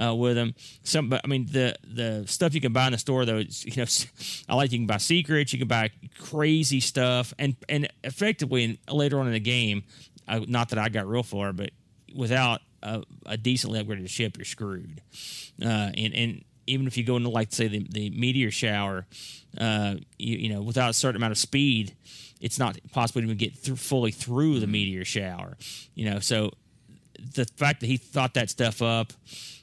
uh, 0.01 0.13
with 0.13 0.35
them. 0.35 0.55
Some, 0.83 1.13
I 1.13 1.27
mean 1.27 1.47
the 1.51 1.75
the 1.83 2.25
stuff 2.27 2.53
you 2.53 2.61
can 2.61 2.73
buy 2.73 2.87
in 2.87 2.91
the 2.91 2.97
store 2.97 3.25
though. 3.25 3.37
You 3.37 3.75
know, 3.77 3.85
I 4.49 4.55
like 4.55 4.71
you 4.71 4.79
can 4.79 4.87
buy 4.87 4.97
secrets. 4.97 5.53
You 5.53 5.59
can 5.59 5.67
buy 5.67 5.91
crazy 6.19 6.79
stuff, 6.79 7.33
and 7.39 7.55
and 7.69 7.87
effectively 8.03 8.79
later 8.89 9.19
on 9.19 9.27
in 9.27 9.33
the 9.33 9.39
game, 9.39 9.83
not 10.27 10.69
that 10.69 10.79
I 10.79 10.89
got 10.89 11.07
real 11.07 11.23
far, 11.23 11.53
but 11.53 11.71
without 12.13 12.61
a, 12.81 13.03
a 13.25 13.37
decently 13.37 13.83
upgraded 13.83 14.09
ship, 14.09 14.37
you're 14.37 14.45
screwed. 14.45 15.01
Uh, 15.61 15.91
and 15.95 16.13
and 16.13 16.43
even 16.67 16.87
if 16.87 16.97
you 16.97 17.03
go 17.03 17.17
into 17.17 17.29
like 17.29 17.51
say 17.51 17.67
the, 17.67 17.85
the 17.89 18.09
meteor 18.11 18.51
shower, 18.51 19.05
uh, 19.57 19.95
you, 20.17 20.37
you 20.37 20.53
know 20.53 20.61
without 20.61 20.89
a 20.89 20.93
certain 20.93 21.17
amount 21.17 21.31
of 21.31 21.37
speed, 21.37 21.95
it's 22.41 22.59
not 22.59 22.77
possible 22.91 23.21
to 23.21 23.25
even 23.25 23.37
get 23.37 23.57
fully 23.57 24.11
through 24.11 24.59
the 24.59 24.67
meteor 24.67 25.05
shower. 25.05 25.57
You 25.93 26.09
know, 26.09 26.19
so 26.19 26.51
the 27.33 27.45
fact 27.57 27.81
that 27.81 27.87
he 27.87 27.97
thought 27.97 28.33
that 28.35 28.49
stuff 28.49 28.81
up 28.81 29.13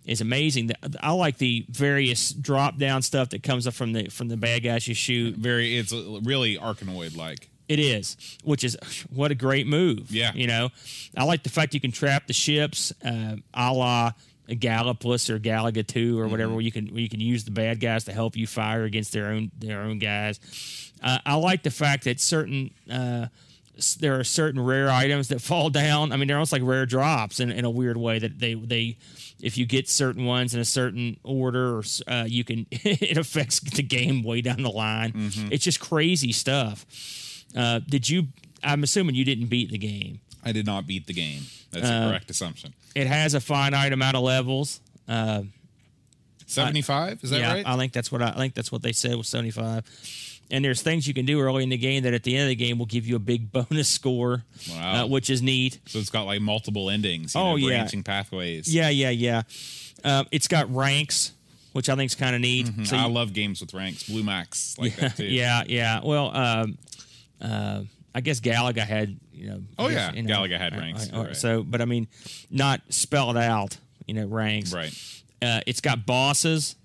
is 0.05 0.21
amazing. 0.21 0.71
I 1.01 1.13
like 1.13 1.39
the 1.39 1.65
various 1.69 2.33
drop 2.33 2.79
down 2.79 3.03
stuff 3.03 3.31
that 3.31 3.43
comes 3.43 3.67
up 3.67 3.75
from 3.75 3.93
the 3.93 4.09
from 4.09 4.29
the 4.29 4.37
bad 4.37 4.63
guys 4.63 4.87
you 4.89 4.95
shoot. 4.95 5.37
Very, 5.37 5.79
it's 5.79 5.93
really 5.93 6.57
Arkanoid 6.57 7.17
like. 7.17 7.49
It 7.69 7.79
is, 7.79 8.17
which 8.45 8.65
is 8.65 8.77
what 9.09 9.31
a 9.31 9.35
great 9.35 9.67
move. 9.67 10.11
Yeah. 10.11 10.33
you 10.35 10.47
know, 10.47 10.71
I 11.17 11.25
like 11.25 11.43
the 11.43 11.49
fact 11.49 11.73
you 11.73 11.81
can 11.81 11.93
trap 11.93 12.27
the 12.27 12.33
ships, 12.33 12.93
uh, 13.05 13.37
a 13.55 13.73
la 13.73 14.13
Gaplus 14.49 15.31
or 15.31 15.39
Galaga 15.39 15.87
Two 15.87 16.19
or 16.21 16.29
whatever, 16.29 16.53
where 16.53 16.61
you 16.63 16.73
can 16.73 16.89
where 16.89 17.01
you 17.01 17.09
can 17.09 17.21
use 17.21 17.45
the 17.45 17.51
bad 17.51 17.81
guys 17.81 18.05
to 18.05 18.13
help 18.13 18.37
you 18.37 18.47
fire 18.47 18.85
against 18.85 19.13
their 19.13 19.27
own 19.27 19.51
their 19.59 19.81
own 19.81 19.99
guys. 19.99 20.41
Uh, 21.03 21.19
I 21.25 21.35
like 21.37 21.63
the 21.63 21.71
fact 21.71 22.05
that 22.05 22.21
certain. 22.21 22.73
Uh, 22.91 23.27
there 24.01 24.21
are 24.21 24.23
certain 24.25 24.63
rare 24.63 24.91
items 24.91 25.29
that 25.29 25.41
fall 25.41 25.71
down. 25.71 26.13
I 26.13 26.17
mean, 26.17 26.29
they're 26.29 26.37
almost 26.37 26.53
like 26.53 26.61
rare 26.63 26.85
drops 26.85 27.41
in, 27.41 27.51
in 27.51 27.65
a 27.65 27.71
weird 27.71 27.97
way 27.97 28.19
that 28.19 28.39
they 28.39 28.53
they 28.55 28.99
if 29.41 29.57
you 29.57 29.65
get 29.65 29.89
certain 29.89 30.27
ones 30.27 30.55
in 30.55 30.61
a 30.61 30.65
certain 30.65 31.17
order, 31.25 31.79
or 31.79 31.83
uh, 32.07 32.25
you 32.29 32.45
can 32.45 32.67
it 32.71 33.17
affects 33.17 33.61
the 33.61 33.83
game 33.83 34.23
way 34.23 34.43
down 34.43 34.63
the 34.63 34.71
line. 34.71 35.13
It's 35.51 35.65
just 35.65 35.81
crazy 35.81 36.33
stuff. 36.33 36.85
Uh, 37.57 37.81
did 37.89 38.09
you? 38.11 38.29
I'm 38.63 38.83
assuming 38.83 39.15
you 39.15 39.25
didn't 39.25 39.47
beat 39.47 39.71
the 39.71 39.79
game. 39.79 40.21
I 40.43 40.53
did 40.53 40.67
not 40.67 40.87
beat 40.87 41.07
the 41.07 41.13
game. 41.15 41.43
That's 41.71 41.89
Uh, 41.89 42.03
a 42.07 42.09
correct 42.11 42.31
assumption. 42.31 42.75
It 42.95 43.07
has 43.07 43.35
a 43.35 43.41
finite 43.41 43.93
amount 43.93 44.17
of 44.17 44.23
levels. 44.23 44.81
Uh, 45.09 45.43
Seventy-five, 46.47 47.23
is 47.25 47.31
that 47.31 47.41
yeah, 47.41 47.53
right? 47.55 47.67
I 47.67 47.77
think 47.77 47.93
that's 47.93 48.13
what 48.13 48.21
I, 48.21 48.29
I 48.31 48.33
think 48.35 48.55
that's 48.55 48.71
what 48.71 48.83
they 48.83 48.93
said 48.93 49.15
was 49.17 49.29
75. 49.29 49.85
And 50.51 50.63
there's 50.63 50.83
things 50.83 51.09
you 51.09 51.15
can 51.15 51.25
do 51.25 51.41
early 51.41 51.63
in 51.63 51.71
the 51.71 51.79
game 51.79 52.03
that 52.03 52.13
at 52.13 52.25
the 52.25 52.35
end 52.37 52.43
of 52.43 52.49
the 52.51 52.55
game 52.57 52.79
will 52.79 52.85
give 52.87 53.07
you 53.07 53.17
a 53.17 53.21
big 53.21 53.51
bonus 53.53 53.89
score, 53.89 54.45
Wow. 54.71 55.05
uh, 55.05 55.07
which 55.07 55.31
is 55.31 55.41
neat. 55.41 55.79
so 55.87 55.99
it's 55.99 56.11
got 56.11 56.25
like 56.25 56.43
multiple 56.43 56.91
endings. 56.91 57.35
You 57.35 57.41
Oh, 57.41 57.51
know, 57.51 57.57
yeah. 57.57 57.69
branching 57.79 58.03
pathways. 58.03 58.73
Yeah, 58.73 58.91
yeah, 58.91 59.09
yeah. 59.11 59.43
Um, 60.05 60.27
it's 60.31 60.49
got 60.49 60.73
ranks, 60.75 61.33
which 61.73 61.89
I 61.89 61.95
think 61.97 62.11
is 62.11 62.15
kind 62.17 62.35
of 62.35 62.43
neat. 62.43 62.69
So 62.85 62.97
I 62.99 63.07
you- 63.07 63.13
love 63.13 63.33
games 63.33 63.61
with 63.63 63.73
ranks. 63.73 64.03
Blue 64.03 64.23
Max 64.25 64.77
like 64.79 64.97
that 64.97 65.17
too. 65.17 65.25
yeah, 65.25 65.63
yeah. 65.67 66.01
Well, 66.05 66.37
um, 66.37 66.77
uh, 67.41 67.83
I 68.15 68.21
guess 68.21 68.41
Galaga 68.41 68.81
had, 68.81 69.19
you 69.33 69.49
know. 69.49 69.63
Oh, 69.79 69.89
guess, 69.89 70.13
yeah. 70.13 70.13
you 70.13 70.23
know, 70.23 70.35
Galaga 70.35 70.59
had 70.59 70.77
ranks, 70.77 71.11
right. 71.13 71.37
So, 71.37 71.63
but 71.63 71.81
I 71.81 71.87
mean, 71.87 72.09
not 72.51 72.81
spelled 72.91 73.37
out, 73.37 73.77
you 74.07 74.15
know, 74.15 74.27
ranks. 74.27 74.73
Right. 74.73 74.93
Uh, 75.41 75.61
it's 75.67 75.81
got 75.81 76.05
bosses. 76.07 76.77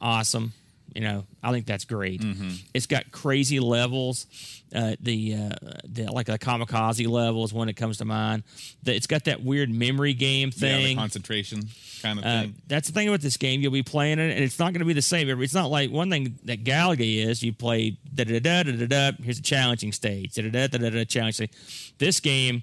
Awesome. 0.00 0.52
You 0.94 1.02
know, 1.02 1.24
I 1.42 1.52
think 1.52 1.66
that's 1.66 1.84
great. 1.84 2.20
Mm-hmm. 2.20 2.50
It's 2.74 2.86
got 2.86 3.10
crazy 3.12 3.60
levels. 3.60 4.26
Uh, 4.74 4.94
the, 5.00 5.34
uh, 5.34 5.56
the 5.84 6.04
like 6.12 6.26
the 6.26 6.38
kamikaze 6.38 7.08
level 7.08 7.42
is 7.44 7.52
one 7.52 7.66
that 7.66 7.76
comes 7.76 7.98
to 7.98 8.04
mind. 8.04 8.44
The, 8.82 8.94
it's 8.94 9.06
got 9.06 9.24
that 9.24 9.42
weird 9.42 9.70
memory 9.70 10.14
game 10.14 10.50
Yeah, 10.56 10.76
thing. 10.78 10.96
concentration 10.96 11.62
kind 12.02 12.18
of 12.18 12.24
Uh, 12.24 12.40
thing. 12.42 12.54
that's 12.68 12.86
the 12.88 12.94
thing 12.94 13.08
about 13.08 13.20
this 13.20 13.36
game. 13.36 13.60
You'll 13.60 13.72
be 13.72 13.82
playing 13.82 14.18
it, 14.18 14.30
and 14.34 14.44
it's 14.44 14.58
not 14.58 14.72
going 14.72 14.78
to 14.80 14.84
be 14.86 14.92
the 14.92 15.02
same. 15.02 15.28
It's 15.28 15.54
not 15.54 15.70
like 15.70 15.90
one 15.90 16.08
thing 16.10 16.38
that 16.44 16.64
Galaga 16.64 17.00
is. 17.26 17.42
You 17.42 17.52
play 17.52 17.96
da 18.14 18.24
da 18.24 18.38
da 18.40 18.62
da 18.62 18.72
da 18.72 18.86
da. 18.86 19.12
Here's 19.22 19.38
a 19.38 19.42
challenging 19.42 19.92
stage. 19.92 20.34
Da 20.34 20.42
da 20.48 20.66
da 20.66 20.78
da 20.78 20.90
da. 20.90 21.04
Challenging. 21.04 21.48
Stage. 21.48 21.94
This 21.98 22.20
game, 22.20 22.62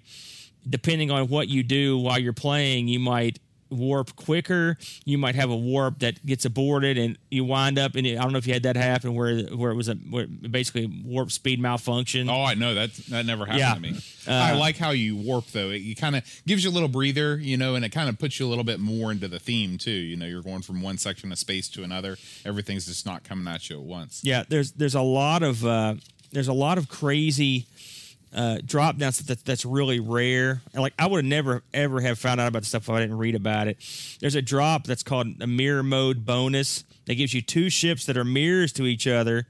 depending 0.69 1.11
on 1.11 1.27
what 1.27 1.47
you 1.49 1.61
do 1.63 1.97
while 1.97 2.19
you're 2.19 2.33
playing, 2.33 2.87
you 2.87 2.99
might 2.99 3.39
warp 3.69 4.15
quicker. 4.15 4.77
You 5.05 5.17
might 5.17 5.35
have 5.35 5.49
a 5.49 5.55
warp 5.55 5.99
that 5.99 6.25
gets 6.25 6.45
aborted, 6.45 6.97
and 6.97 7.17
you 7.29 7.43
wind 7.45 7.77
up. 7.77 7.95
And 7.95 8.05
I 8.07 8.15
don't 8.21 8.31
know 8.31 8.37
if 8.37 8.47
you 8.47 8.53
had 8.53 8.63
that 8.63 8.75
happen 8.75 9.13
where 9.15 9.39
where 9.55 9.71
it 9.71 9.75
was 9.75 9.89
a 9.89 9.95
where 9.95 10.27
basically 10.27 10.85
warp 11.05 11.31
speed 11.31 11.59
malfunction. 11.59 12.29
Oh, 12.29 12.43
I 12.43 12.53
know 12.53 12.73
that 12.73 12.93
that 13.09 13.25
never 13.25 13.45
happened 13.45 13.59
Yeah. 13.59 13.73
to 13.75 13.79
me. 13.79 13.99
Uh, 14.27 14.31
I 14.31 14.53
like 14.53 14.77
how 14.77 14.91
you 14.91 15.15
warp 15.15 15.47
though. 15.47 15.69
It, 15.69 15.77
it 15.81 15.95
kind 15.97 16.15
of 16.15 16.23
gives 16.45 16.63
you 16.63 16.69
a 16.69 16.73
little 16.73 16.89
breather, 16.89 17.37
you 17.37 17.57
know, 17.57 17.75
and 17.75 17.83
it 17.85 17.89
kind 17.89 18.09
of 18.09 18.17
puts 18.19 18.39
you 18.39 18.45
a 18.45 18.49
little 18.49 18.63
bit 18.63 18.79
more 18.79 19.11
into 19.11 19.27
the 19.27 19.39
theme 19.39 19.77
too. 19.77 19.91
You 19.91 20.17
know, 20.17 20.25
you're 20.25 20.41
going 20.43 20.61
from 20.61 20.81
one 20.81 20.97
section 20.97 21.31
of 21.31 21.37
space 21.39 21.69
to 21.69 21.83
another. 21.83 22.17
Everything's 22.45 22.85
just 22.85 23.05
not 23.05 23.23
coming 23.23 23.47
at 23.53 23.69
you 23.69 23.77
at 23.77 23.83
once. 23.83 24.21
Yeah, 24.23 24.43
there's 24.47 24.71
there's 24.73 24.95
a 24.95 25.01
lot 25.01 25.43
of 25.43 25.65
uh, 25.65 25.95
there's 26.31 26.47
a 26.49 26.53
lot 26.53 26.77
of 26.77 26.89
crazy 26.89 27.65
uh, 28.33 28.57
drop 28.65 28.97
downs 28.97 29.19
that 29.19 29.43
that's 29.45 29.65
really 29.65 29.99
rare. 29.99 30.61
And 30.73 30.81
like 30.81 30.93
I 30.99 31.07
would 31.07 31.17
have 31.17 31.29
never 31.29 31.63
ever 31.73 32.01
have 32.01 32.19
found 32.19 32.39
out 32.39 32.47
about 32.47 32.63
the 32.63 32.67
stuff 32.67 32.83
if 32.83 32.89
I 32.89 32.99
didn't 32.99 33.17
read 33.17 33.35
about 33.35 33.67
it. 33.67 33.77
There's 34.19 34.35
a 34.35 34.41
drop 34.41 34.85
that's 34.85 35.03
called 35.03 35.41
a 35.41 35.47
mirror 35.47 35.83
mode 35.83 36.25
bonus 36.25 36.83
that 37.05 37.15
gives 37.15 37.33
you 37.33 37.41
two 37.41 37.69
ships 37.69 38.05
that 38.05 38.17
are 38.17 38.25
mirrors 38.25 38.73
to 38.73 38.85
each 38.85 39.07
other 39.07 39.47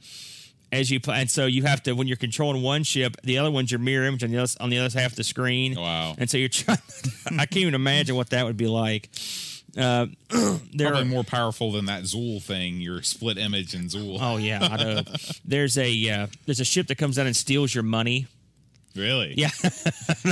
as 0.71 0.91
you 0.91 0.99
play. 0.99 1.21
And 1.21 1.29
so 1.29 1.45
you 1.45 1.63
have 1.63 1.81
to 1.83 1.93
when 1.93 2.07
you're 2.07 2.17
controlling 2.17 2.61
one 2.61 2.83
ship, 2.83 3.17
the 3.23 3.37
other 3.37 3.51
one's 3.51 3.71
your 3.71 3.79
mirror 3.79 4.05
image 4.05 4.23
on 4.23 4.31
the 4.31 4.37
other, 4.37 4.51
on 4.59 4.69
the 4.69 4.77
other 4.79 4.99
half 4.99 5.11
of 5.11 5.17
the 5.17 5.23
screen. 5.23 5.75
Wow. 5.75 6.15
And 6.17 6.29
so 6.29 6.37
you're 6.37 6.49
trying. 6.49 6.77
I 7.31 7.45
can't 7.45 7.57
even 7.57 7.75
imagine 7.75 8.15
what 8.15 8.29
that 8.31 8.45
would 8.45 8.57
be 8.57 8.67
like. 8.67 9.09
Uh, 9.77 10.07
there 10.73 10.89
Probably 10.89 11.05
more 11.05 11.23
powerful 11.23 11.71
than 11.71 11.85
that 11.85 12.03
Zool 12.03 12.41
thing. 12.41 12.81
Your 12.81 13.03
split 13.03 13.37
image 13.37 13.75
in 13.75 13.83
Zool. 13.83 14.17
Oh 14.19 14.37
yeah, 14.37 14.67
I 14.71 14.83
know. 14.83 15.01
there's 15.45 15.77
a 15.77 16.09
uh, 16.09 16.27
there's 16.45 16.59
a 16.59 16.65
ship 16.65 16.87
that 16.87 16.97
comes 16.97 17.17
down 17.17 17.27
and 17.27 17.35
steals 17.35 17.75
your 17.75 17.83
money. 17.83 18.27
Really? 18.97 19.33
Yeah, 19.37 19.49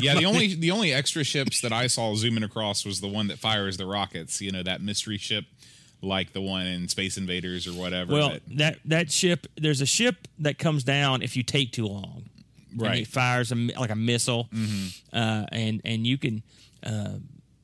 yeah. 0.01 0.15
The 0.15 0.25
only 0.25 0.56
the 0.56 0.71
only 0.71 0.93
extra 0.93 1.23
ships 1.23 1.62
that 1.62 1.71
I 1.73 1.88
saw 1.88 2.15
zooming 2.15 2.43
across 2.43 2.86
was 2.86 3.01
the 3.01 3.08
one 3.08 3.28
that 3.28 3.39
fires 3.39 3.78
the 3.78 3.86
rockets. 3.86 4.41
You 4.41 4.51
know 4.51 4.63
that 4.63 4.82
mystery 4.82 5.17
ship, 5.17 5.45
like 6.01 6.34
the 6.34 6.41
one 6.41 6.65
in 6.65 6.88
Space 6.88 7.17
Invaders 7.17 7.67
or 7.67 7.71
whatever. 7.73 8.13
well, 8.13 8.30
that- 8.32 8.58
that 8.58 8.80
that 8.86 9.12
ship 9.12 9.47
there's 9.58 9.82
a 9.82 9.86
ship 9.86 10.28
that 10.39 10.58
comes 10.58 10.84
down 10.84 11.21
if 11.21 11.36
you 11.38 11.43
take 11.43 11.71
too 11.71 11.88
long. 11.88 12.23
And 12.71 12.82
Right. 12.82 13.01
it 13.04 13.08
fires 13.08 13.54
a, 13.54 13.56
like 13.56 13.89
a 13.89 13.95
missile, 13.95 14.49
uh, 15.13 15.45
and 15.51 15.80
and 15.86 16.06
you 16.06 16.17
can 16.17 16.43
uh, 16.84 17.13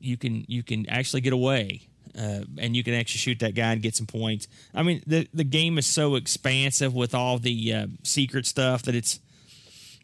you 0.00 0.16
can 0.16 0.44
you 0.48 0.62
can 0.62 0.88
actually 0.88 1.20
get 1.20 1.32
away. 1.34 1.82
Uh, 2.18 2.44
and 2.58 2.76
you 2.76 2.84
can 2.84 2.92
actually 2.92 3.18
shoot 3.20 3.38
that 3.38 3.54
guy 3.54 3.72
and 3.72 3.80
get 3.80 3.96
some 3.96 4.06
points. 4.06 4.46
I 4.74 4.82
mean, 4.82 5.02
the 5.06 5.26
the 5.32 5.44
game 5.44 5.78
is 5.78 5.86
so 5.86 6.14
expansive 6.14 6.94
with 6.94 7.14
all 7.14 7.38
the 7.38 7.72
uh, 7.72 7.86
secret 8.02 8.44
stuff 8.46 8.82
that 8.82 8.94
it's. 8.94 9.18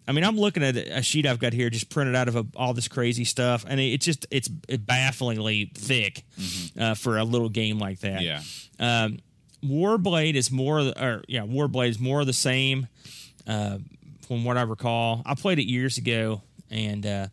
I 0.09 0.12
mean, 0.12 0.25
I'm 0.25 0.38
looking 0.38 0.62
at 0.62 0.75
a 0.75 1.03
sheet 1.03 1.27
I've 1.27 1.38
got 1.38 1.53
here, 1.53 1.68
just 1.68 1.90
printed 1.90 2.16
out 2.16 2.29
of 2.29 2.37
a, 2.37 2.47
all 2.57 2.73
this 2.73 2.88
crazy 2.88 3.25
stuff, 3.25 3.66
and 3.68 3.79
it's 3.79 4.07
just 4.07 4.27
it's 4.31 4.49
bafflingly 4.49 5.71
thick 5.75 6.25
uh, 6.81 6.94
for 6.94 7.18
a 7.18 7.25
little 7.25 7.51
game 7.51 7.79
like 7.79 8.01
that. 8.01 8.23
yeah. 8.23 8.40
Um, 8.81 9.18
Warblade 9.62 10.35
is 10.35 10.51
more, 10.51 10.79
or 10.79 11.23
yeah, 11.29 11.42
Warblade 11.42 11.90
is 11.90 11.99
more 11.99 12.21
of 12.21 12.27
the 12.27 12.33
same. 12.33 12.88
Uh, 13.47 13.79
from 14.27 14.44
what 14.44 14.57
I 14.57 14.62
recall, 14.62 15.23
I 15.27 15.35
played 15.35 15.59
it 15.59 15.66
years 15.66 15.99
ago, 15.99 16.40
and 16.71 17.05
uh, 17.05 17.27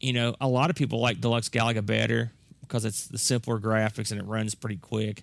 you 0.00 0.12
know, 0.12 0.34
a 0.40 0.48
lot 0.48 0.70
of 0.70 0.76
people 0.76 1.00
like 1.00 1.20
Deluxe 1.20 1.48
Galaga 1.48 1.84
better 1.84 2.32
because 2.60 2.84
it's 2.84 3.06
the 3.06 3.18
simpler 3.18 3.60
graphics 3.60 4.10
and 4.10 4.20
it 4.20 4.26
runs 4.26 4.56
pretty 4.56 4.76
quick. 4.78 5.22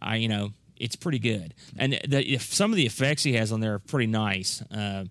I 0.00 0.16
you 0.16 0.28
know 0.28 0.52
it's 0.80 0.96
pretty 0.96 1.18
good, 1.18 1.54
and 1.76 1.98
the, 2.06 2.22
if 2.26 2.42
some 2.42 2.70
of 2.72 2.76
the 2.76 2.86
effects 2.86 3.22
he 3.22 3.34
has 3.34 3.52
on 3.52 3.60
there 3.60 3.74
are 3.74 3.78
pretty 3.78 4.06
nice. 4.06 4.62
Uh, 4.70 5.04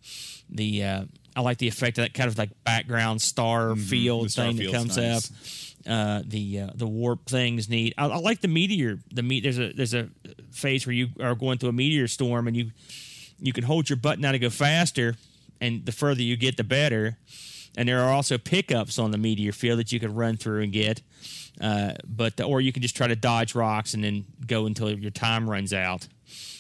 the 0.50 0.84
uh, 0.84 1.04
I 1.36 1.42
like 1.42 1.58
the 1.60 1.68
effect 1.68 1.98
of 2.00 2.04
that 2.04 2.14
kind 2.14 2.28
of 2.30 2.38
like 2.38 2.50
background 2.64 3.22
star 3.22 3.76
field 3.76 4.22
Mm-hmm. 4.22 4.30
Star 4.30 4.46
thing 4.48 4.58
that 4.58 4.72
comes 4.72 4.98
nice. 4.98 5.30
up. 5.32 5.92
Uh, 5.92 6.22
the 6.26 6.62
uh, 6.62 6.70
the 6.76 6.88
warp 6.88 7.26
thing 7.28 7.58
is 7.58 7.70
neat. 7.70 7.94
I, 7.98 8.08
I 8.08 8.18
like 8.18 8.42
the 8.42 8.48
meteor. 8.48 9.00
The 9.12 9.24
meet 9.24 9.44
there's 9.44 9.60
a 9.60 9.72
there's 9.72 9.94
a 9.94 10.10
phase 10.52 10.86
where 10.88 10.94
you 10.94 11.10
are 11.22 11.36
going 11.36 11.60
through 11.60 11.70
a 11.70 11.74
meteor 11.74 12.08
storm 12.08 12.48
and 12.48 12.58
you 12.58 12.72
you 13.40 13.54
can 13.54 13.64
hold 13.64 13.90
your 13.90 13.98
button 13.98 14.24
down 14.24 14.34
to 14.34 14.40
go 14.40 14.50
faster, 14.50 15.16
and 15.62 15.86
the 15.86 15.92
further 15.92 16.22
you 16.22 16.36
get, 16.38 16.58
the 16.58 16.64
better. 16.64 17.18
And 17.78 17.88
there 17.88 18.02
are 18.02 18.12
also 18.12 18.38
pickups 18.38 19.00
on 19.00 19.12
the 19.12 19.18
meteor 19.18 19.54
field 19.54 19.80
that 19.80 19.92
you 19.92 20.00
can 20.00 20.14
run 20.16 20.36
through 20.36 20.64
and 20.64 20.74
get. 20.74 21.02
Uh, 21.62 21.94
but 22.06 22.42
or 22.42 22.60
you 22.60 22.74
can 22.74 22.82
just 22.82 22.98
try 22.98 23.08
to 23.08 23.16
dodge 23.16 23.56
rocks 23.56 23.94
and 23.94 24.04
then 24.04 24.26
go 24.46 24.66
until 24.66 24.92
your 24.92 25.12
time 25.12 25.50
runs 25.50 25.72
out. 25.72 26.08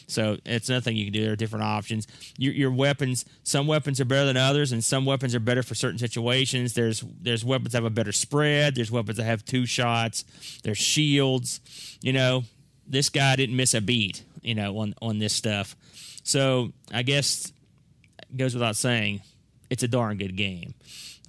So 0.07 0.37
it's 0.45 0.69
nothing 0.69 0.95
you 0.95 1.05
can 1.05 1.13
do. 1.13 1.23
There 1.23 1.33
are 1.33 1.35
different 1.35 1.65
options. 1.65 2.07
Your, 2.37 2.53
your 2.53 2.71
weapons, 2.71 3.25
some 3.43 3.67
weapons 3.67 3.99
are 3.99 4.05
better 4.05 4.25
than 4.25 4.37
others, 4.37 4.71
and 4.71 4.81
some 4.81 5.05
weapons 5.05 5.35
are 5.35 5.39
better 5.41 5.61
for 5.63 5.75
certain 5.75 5.99
situations. 5.99 6.73
There's 6.73 7.03
there's 7.21 7.43
weapons 7.43 7.73
that 7.73 7.79
have 7.79 7.85
a 7.85 7.89
better 7.89 8.13
spread. 8.13 8.75
There's 8.75 8.91
weapons 8.91 9.17
that 9.17 9.25
have 9.25 9.43
two 9.43 9.65
shots. 9.65 10.23
There's 10.63 10.77
shields. 10.77 11.59
You 12.01 12.13
know, 12.13 12.43
this 12.87 13.09
guy 13.09 13.35
didn't 13.35 13.57
miss 13.57 13.73
a 13.73 13.81
beat. 13.81 14.23
You 14.41 14.55
know, 14.55 14.77
on 14.77 14.95
on 15.01 15.19
this 15.19 15.33
stuff. 15.33 15.75
So 16.23 16.71
I 16.93 17.03
guess 17.03 17.51
goes 18.35 18.53
without 18.53 18.75
saying, 18.77 19.21
it's 19.69 19.83
a 19.83 19.87
darn 19.87 20.17
good 20.17 20.35
game. 20.35 20.73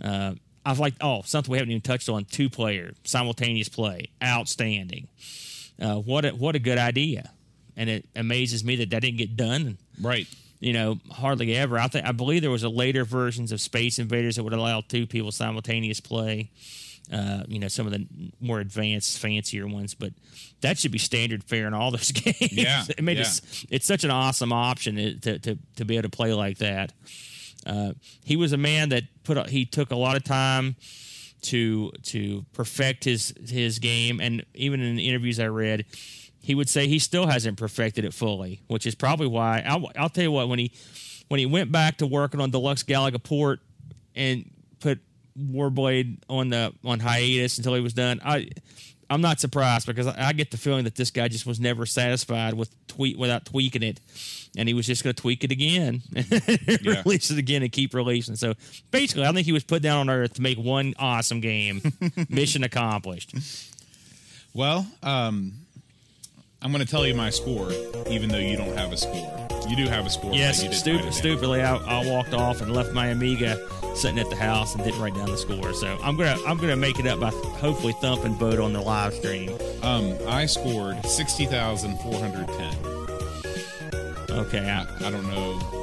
Uh, 0.03 0.35
I've 0.65 0.79
liked 0.79 0.99
oh 1.01 1.23
something 1.25 1.51
we 1.51 1.59
haven't 1.59 1.71
even 1.71 1.81
touched 1.81 2.09
on 2.09 2.25
two 2.27 2.51
player 2.51 2.93
simultaneous 3.05 3.69
play 3.69 4.11
outstanding. 4.23 5.09
Uh, 5.81 5.97
what 5.97 6.25
a, 6.25 6.31
what 6.31 6.57
a 6.57 6.59
good 6.59 6.79
idea, 6.79 7.31
and 7.77 7.89
it 7.89 8.07
amazes 8.15 8.65
me 8.65 8.77
that 8.77 8.91
that 8.91 9.03
didn't 9.03 9.17
get 9.19 9.37
done. 9.37 9.79
Right. 10.01 10.27
You 10.61 10.73
know, 10.73 10.99
hardly 11.11 11.55
ever. 11.57 11.79
I 11.79 11.87
think 11.87 12.05
I 12.05 12.13
believe 12.13 12.43
there 12.43 12.51
was 12.51 12.65
a 12.65 12.69
later 12.69 13.05
versions 13.05 13.53
of 13.53 13.61
Space 13.61 13.99
Invaders 13.99 14.37
that 14.37 14.43
would 14.43 14.53
allow 14.53 14.81
two 14.81 15.07
people 15.07 15.31
simultaneous 15.33 16.01
play. 16.01 16.51
Uh, 17.11 17.45
you 17.47 17.59
know, 17.59 17.69
some 17.69 17.87
of 17.87 17.93
the 17.93 18.07
more 18.39 18.61
advanced, 18.61 19.19
fancier 19.19 19.67
ones, 19.67 19.95
but 19.95 20.13
that 20.61 20.77
should 20.77 20.93
be 20.93 20.99
standard 20.99 21.43
fare 21.45 21.67
in 21.67 21.73
all 21.73 21.91
those 21.91 22.13
games. 22.13 22.53
Yeah, 22.53 22.85
it 22.89 23.03
made 23.03 23.17
yeah. 23.17 23.23
it, 23.23 23.65
it's 23.71 23.87
such 23.87 24.05
an 24.05 24.11
awesome 24.11 24.53
option 24.53 24.97
to, 25.21 25.39
to 25.39 25.59
to 25.77 25.85
be 25.87 25.97
able 25.97 26.11
to 26.11 26.15
play 26.15 26.35
like 26.35 26.59
that. 26.59 26.93
Uh, 27.67 27.93
he 28.25 28.37
was 28.37 28.53
a 28.53 28.57
man 28.57 28.91
that 28.91 29.05
put 29.25 29.49
he 29.49 29.65
took 29.65 29.91
a 29.91 29.97
lot 29.97 30.17
of 30.17 30.25
time 30.25 30.77
to 31.43 31.91
to 32.03 32.45
perfect 32.53 33.05
his 33.05 33.35
his 33.49 33.79
game, 33.79 34.21
and 34.21 34.45
even 34.55 34.81
in 34.81 34.97
the 34.97 35.09
interviews 35.09 35.39
I 35.39 35.47
read, 35.47 35.85
he 36.43 36.55
would 36.55 36.69
say 36.69 36.87
he 36.87 36.99
still 36.99 37.27
hasn't 37.27 37.59
perfected 37.59 38.05
it 38.05 38.15
fully, 38.15 38.63
which 38.69 38.87
is 38.87 38.95
probably 38.95 39.27
why 39.27 39.63
I'll, 39.67 39.91
I'll 39.97 40.09
tell 40.09 40.25
you 40.25 40.33
what 40.33 40.49
when 40.49 40.59
he 40.59 40.73
when 41.29 41.39
he 41.39 41.47
went 41.47 41.71
back 41.71 41.99
to 41.99 42.07
working 42.07 42.41
on 42.41 42.51
Deluxe 42.51 42.83
Galaga 42.83 43.23
Port 43.23 43.61
and 44.15 44.51
put 44.81 45.01
Warblade 45.39 46.19
on 46.29 46.49
the 46.49 46.73
on 46.85 47.01
hiatus 47.01 47.59
until 47.59 47.75
he 47.75 47.81
was 47.81 47.93
done. 47.93 48.21
I 48.25 48.49
I'm 49.11 49.21
not 49.23 49.41
surprised 49.41 49.87
because 49.87 50.07
I, 50.07 50.29
I 50.29 50.33
get 50.35 50.51
the 50.51 50.57
feeling 50.59 50.85
that 50.85 50.95
this 50.95 51.11
guy 51.11 51.29
just 51.29 51.47
was 51.47 51.59
never 51.59 51.87
satisfied 51.87 52.55
with 52.55 52.69
tweet 52.89 53.19
without 53.19 53.45
tweaking 53.47 53.83
it, 53.83 54.01
and 54.57 54.69
he 54.69 54.75
was 54.75 54.87
just 54.87 55.03
going 55.03 55.15
to 55.15 55.21
tweak 55.21 55.45
it 55.45 55.51
again, 55.53 56.03
Yeah. 56.13 57.03
release 57.05 57.31
it 57.31 57.39
again, 57.39 57.63
and 57.63 57.73
keep 57.73 57.95
releasing. 57.95 58.37
So 58.37 58.55
basically, 58.91 59.25
I 59.25 59.33
think 59.33 59.47
he 59.47 59.53
was 59.53 59.65
put 59.65 59.81
down 59.83 59.99
on 60.01 60.11
Earth 60.11 60.35
to 60.35 60.43
make 60.43 60.59
one 60.59 60.95
awesome 60.99 61.41
game. 61.41 61.81
Mission 62.29 62.65
accomplished. 62.65 63.35
Well, 64.55 64.87
um, 65.03 65.53
I'm 66.61 66.73
going 66.73 66.85
to 66.85 66.91
tell 66.91 67.07
you 67.07 67.15
my 67.15 67.31
score, 67.31 67.71
even 68.11 68.29
though 68.29 68.39
you 68.39 68.57
don't 68.57 68.77
have 68.77 68.93
a 68.93 68.97
score. 68.97 69.49
You 69.69 69.77
do 69.77 69.87
have 69.87 70.07
a 70.07 70.11
score. 70.11 70.35
Yes, 70.35 70.59
stupid, 70.59 70.73
write 70.73 70.87
it 70.87 71.03
down. 71.03 71.13
stupidly, 71.13 71.63
I, 71.63 71.77
I 71.77 72.07
walked 72.11 72.35
off 72.35 72.61
and 72.61 72.73
left 72.73 72.93
my 72.93 73.07
Amiga 73.09 73.61
sitting 73.95 74.19
at 74.19 74.29
the 74.29 74.37
house 74.37 74.75
and 74.75 74.83
didn't 74.83 75.01
write 75.01 75.15
down 75.15 75.27
the 75.31 75.37
score. 75.37 75.73
So 75.73 75.99
I'm 76.03 76.17
gonna 76.17 76.37
I'm 76.47 76.57
gonna 76.57 76.77
make 76.77 76.99
it 76.99 77.07
up 77.07 77.21
by 77.21 77.31
hopefully 77.31 77.93
thumping 78.01 78.35
Boat 78.35 78.59
on 78.59 78.73
the 78.73 78.81
live 78.81 79.15
stream. 79.15 79.57
Um, 79.83 80.17
I 80.27 80.47
scored 80.47 81.05
sixty 81.05 81.47
thousand 81.47 81.99
four 81.99 82.19
hundred 82.19 82.49
ten. 82.49 82.75
Okay, 84.31 84.69
I, 84.71 84.87
I 85.07 85.11
don't 85.11 85.29
know. 85.29 85.78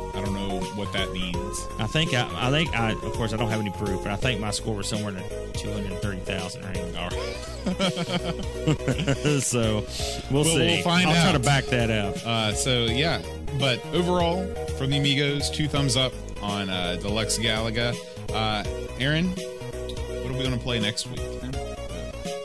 What 0.85 0.93
that 0.93 1.11
means. 1.13 1.67
I 1.79 1.87
think 1.87 2.13
I, 2.13 2.29
I 2.47 2.51
think 2.51 2.77
I 2.77 2.91
of 2.91 3.13
course 3.13 3.33
I 3.33 3.37
don't 3.37 3.49
have 3.49 3.59
any 3.59 3.71
proof, 3.71 4.03
but 4.03 4.11
I 4.11 4.15
think 4.15 4.39
my 4.39 4.51
score 4.51 4.75
was 4.75 4.87
somewhere 4.87 5.09
in 5.09 5.15
the 5.15 5.51
two 5.53 5.71
hundred 5.71 5.99
thirty 6.01 6.19
thousand 6.19 6.63
range. 6.65 6.95
All 6.95 7.09
right. 7.09 7.35
so 9.41 9.83
we'll, 10.29 10.43
Well, 10.43 10.53
see. 10.53 10.57
we'll 10.67 10.83
find 10.83 11.07
I'll 11.09 11.23
try 11.23 11.31
to 11.31 11.39
back 11.39 11.65
that 11.65 11.89
up. 11.89 12.15
Uh, 12.25 12.53
so 12.53 12.85
yeah, 12.85 13.21
but 13.59 13.83
overall, 13.93 14.45
from 14.77 14.91
the 14.91 14.97
Amigos, 14.97 15.49
two 15.49 15.67
thumbs 15.67 15.97
up 15.97 16.13
on 16.41 16.69
uh, 16.69 16.97
Deluxe 17.01 17.39
Galaga. 17.39 17.95
Uh, 18.31 18.63
Aaron, 18.99 19.29
what 19.29 20.31
are 20.31 20.33
we 20.37 20.39
going 20.43 20.51
to 20.51 20.63
play 20.63 20.79
next 20.79 21.07
week? 21.07 21.19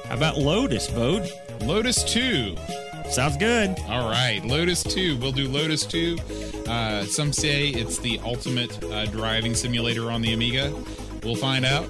How 0.07 0.15
about 0.17 0.39
Lotus, 0.39 0.89
Boat? 0.89 1.29
Lotus 1.61 2.03
Two. 2.05 2.57
Sounds 3.11 3.37
good. 3.37 3.77
All 3.89 4.09
right, 4.09 4.41
Lotus 4.45 4.85
2. 4.85 5.17
We'll 5.19 5.33
do 5.33 5.49
Lotus 5.49 5.85
2. 5.85 6.17
Uh, 6.71 7.05
some 7.05 7.33
say 7.33 7.69
it's 7.69 7.99
the 7.99 8.21
ultimate 8.21 8.83
uh, 8.85 9.05
driving 9.07 9.57
simulator 9.57 10.13
on 10.13 10.23
the 10.23 10.33
Amiga. 10.33 10.73
We'll 11.25 11.35
find 11.35 11.65
out. 11.65 11.85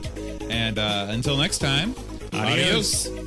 And 0.49 0.79
uh, 0.79 1.09
until 1.11 1.37
next 1.37 1.59
time, 1.59 1.95
Adios. 2.33 3.07
adios. 3.07 3.19